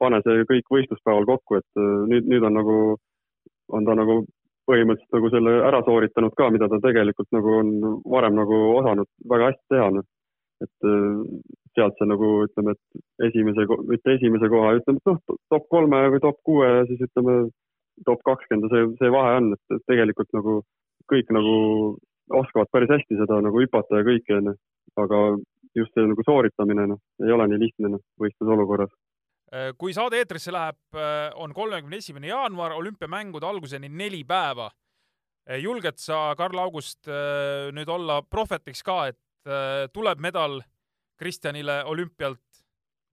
[0.01, 2.78] pane see kõik võistluspäeval kokku, et äh, nüüd, nüüd on nagu,
[3.73, 4.21] on ta nagu
[4.68, 7.72] põhimõtteliselt nagu selle ära sooritanud ka, mida ta tegelikult nagu on
[8.15, 10.07] varem nagu osanud väga hästi teha, noh.
[10.65, 10.89] et
[11.78, 16.24] sealt see nagu ütleme, et esimese, mitte esimese koha, ütleme, et noh, top kolme või
[16.24, 17.38] top kuue ja siis ütleme
[18.05, 20.59] top kakskümmend ja see, see vahe on, et tegelikult nagu
[21.11, 21.57] kõik nagu
[22.41, 24.55] oskavad päris hästi seda nagu hüpata ja kõike, onju.
[24.97, 25.20] aga
[25.78, 29.07] just see nagu sooritamine, noh, ei ole nii lihtne, noh, võistlusolukorras äh,
[29.79, 34.71] kui saade eetrisse läheb, äh, on kolmekümne esimene jaanuar, olümpiamängude alguseni neli päeva.
[35.47, 37.07] julged sa, Karl August,
[37.71, 40.57] nüüd olla prohvetiks ka, et tuleb medal
[41.15, 42.59] Kristjanile olümpialt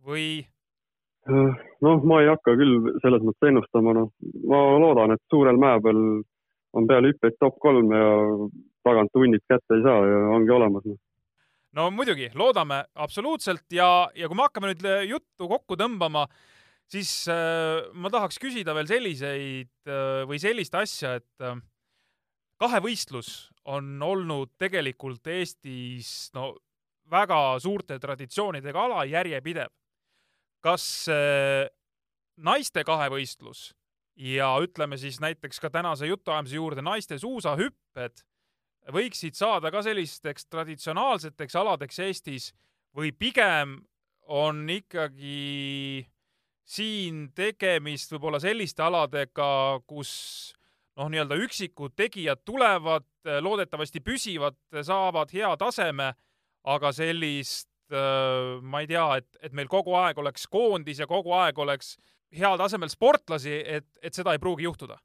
[0.03, 0.43] või?
[1.31, 4.11] noh, ma ei hakka küll selles mõttes ennustama, noh,
[4.51, 6.03] ma loodan, et suurel mäe peal
[6.75, 8.11] on peale hüppeid top kolm ja
[8.83, 10.99] tagant tunnid kätte ei saa ja ongi olemas no
[11.75, 16.25] no muidugi, loodame absoluutselt ja, ja kui me hakkame nüüd juttu kokku tõmbama,
[16.91, 21.59] siis äh, ma tahaks küsida veel selliseid äh, või sellist asja, et äh,
[22.63, 23.33] kahevõistlus
[23.71, 26.53] on olnud tegelikult Eestis no
[27.11, 29.73] väga suurte traditsioonidega ala, järjepidev.
[30.65, 31.67] kas äh,
[32.37, 33.73] naiste kahevõistlus
[34.17, 38.23] ja ütleme siis näiteks ka tänase jutuajamise juurde naiste suusahüpped
[38.93, 42.51] võiksid saada ka sellisteks traditsionaalseteks aladeks Eestis
[42.97, 43.79] või pigem
[44.29, 46.05] on ikkagi
[46.65, 50.55] siin tegemist võib-olla selliste aladega, kus
[50.97, 53.07] noh, nii-öelda üksikud tegijad tulevad,
[53.45, 56.13] loodetavasti püsivad, saavad hea taseme,
[56.65, 57.69] aga sellist
[58.65, 61.95] ma ei tea, et, et meil kogu aeg oleks koondis ja kogu aeg oleks
[62.35, 64.97] heal tasemel sportlasi, et, et seda ei pruugi juhtuda?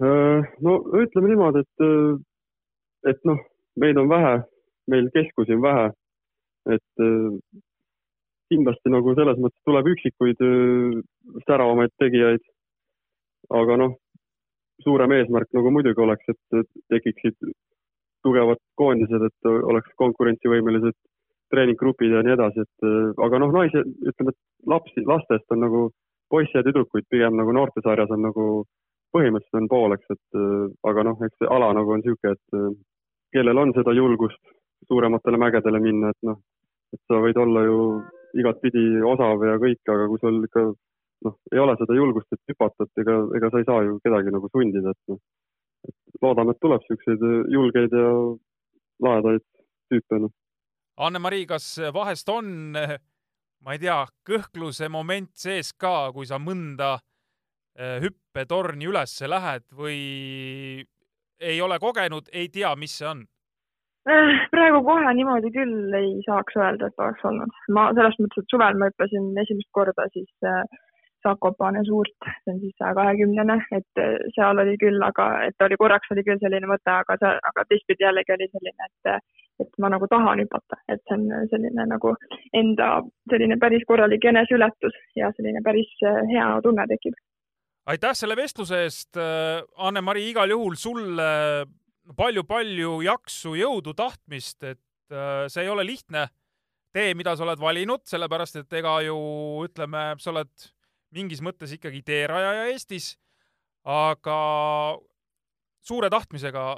[0.00, 1.84] no ütleme niimoodi, et
[3.10, 3.38] et noh,
[3.80, 4.34] meid on vähe,
[4.90, 5.86] meil keskusi on vähe,
[6.74, 7.60] et äh,
[8.52, 11.00] kindlasti nagu selles mõttes tuleb üksikuid äh,
[11.46, 12.44] säravamaid tegijaid.
[13.54, 13.92] aga noh,
[14.82, 17.36] suurem eesmärk nagu muidugi oleks, et tekiksid
[18.26, 20.96] tugevad koondised, et oleks konkurentsivõimelised
[21.54, 25.84] treeninggrupid ja nii edasi, et äh, aga noh, naised, ütleme, et lapsi, lastest on nagu
[26.30, 28.46] poisse ja tüdrukuid pigem nagu noortesarjas on nagu
[29.14, 30.38] põhimõtteliselt on pooleks, et
[30.90, 32.56] aga noh, eks see ala nagu on niisugune, et
[33.36, 34.42] kellel on seda julgust
[34.88, 36.40] suurematele mägedele minna, et noh,
[36.94, 37.78] et sa võid olla ju
[38.40, 40.64] igatpidi osav ja kõik, aga kui sul ikka
[41.26, 44.34] noh, ei ole seda julgust, et hüpata, et ega, ega sa ei saa ju kedagi
[44.34, 45.20] nagu sundida, et noh,
[45.88, 48.12] et loodame, et tuleb niisuguseid julgeid ja
[49.06, 49.44] lahedaid
[49.92, 50.34] tüüpe, noh.
[51.06, 52.48] Anne-Mari, kas vahest on,
[53.64, 56.96] ma ei tea, kõhkluse moment sees ka, kui sa mõnda
[57.76, 59.98] eh, hüppetorni ülesse lähed või
[61.40, 63.24] ei ole kogenud, ei tea, mis see on?
[64.10, 67.54] Äh, praegu kohe niimoodi küll ei saaks öelda, et oleks olnud.
[67.74, 70.62] ma selles mõttes, et suvel ma hüppasin esimest korda siis äh,
[71.26, 75.78] Sakopane suurt, see on siis saja kahekümnene, et äh, seal oli küll, aga et oli
[75.80, 79.34] korraks oli küll selline mõte, aga see, aga teistpidi jällegi oli selline, et,
[79.64, 82.14] et ma nagu tahan hüpata, et see on selline nagu
[82.62, 82.92] enda
[83.32, 85.90] selline päris korralik eneseületus ja selline päris
[86.30, 87.18] hea tunne tekib
[87.90, 91.28] aitäh selle vestluse eest, äh, Anne-Mari, igal juhul sulle
[92.16, 96.26] palju-palju jaksu, jõudu, tahtmist, et äh, see ei ole lihtne
[96.94, 99.16] tee, mida sa oled valinud, sellepärast et ega ju
[99.66, 100.68] ütleme, sa oled
[101.16, 103.14] mingis mõttes ikkagi teerajaja Eestis,
[103.86, 104.38] aga
[105.86, 106.74] suure tahtmisega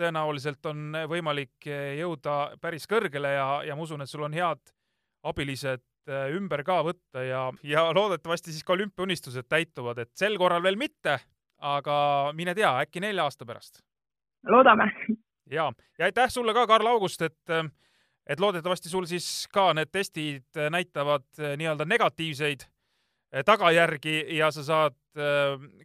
[0.00, 4.60] tõenäoliselt on võimalik jõuda päris kõrgele ja, ja ma usun, et sul on head
[5.28, 5.89] abilised Äh,
[6.36, 11.18] ümber ka võtta ja, ja loodetavasti siis ka olümpiaunistused täituvad, et sel korral veel mitte,
[11.60, 11.96] aga
[12.36, 13.82] mine tea, äkki nelja aasta pärast.
[14.48, 14.90] loodame.
[15.50, 17.54] ja, ja aitäh sulle ka, Karl August, et,
[18.26, 24.64] et loodetavasti sul siis ka need testid näitavad äh, nii-öelda negatiivseid äh, tagajärgi ja sa
[24.64, 24.96] saad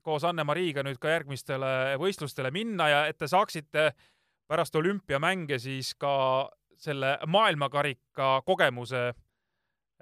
[0.05, 3.87] koos Anne-Mariga nüüd ka järgmistele võistlustele minna ja et te saaksite
[4.47, 9.13] pärast olümpiamänge siis ka selle maailmakarika kogemuse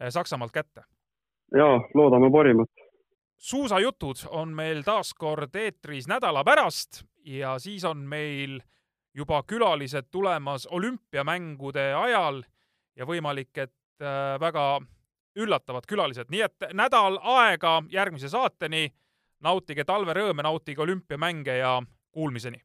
[0.09, 0.83] Saksamaalt kätte.
[1.57, 2.69] jaa, loodame parimat.
[3.37, 8.59] suusajutud on meil taas kord eetris nädala pärast ja siis on meil
[9.13, 12.43] juba külalised tulemas olümpiamängude ajal
[12.95, 14.81] ja võimalik, et äh, väga
[15.35, 18.93] üllatavad külalised, nii et nädal aega järgmise saateni.
[19.43, 21.81] nautige talverõõme, nautige olümpiamänge ja
[22.11, 22.61] kuulmiseni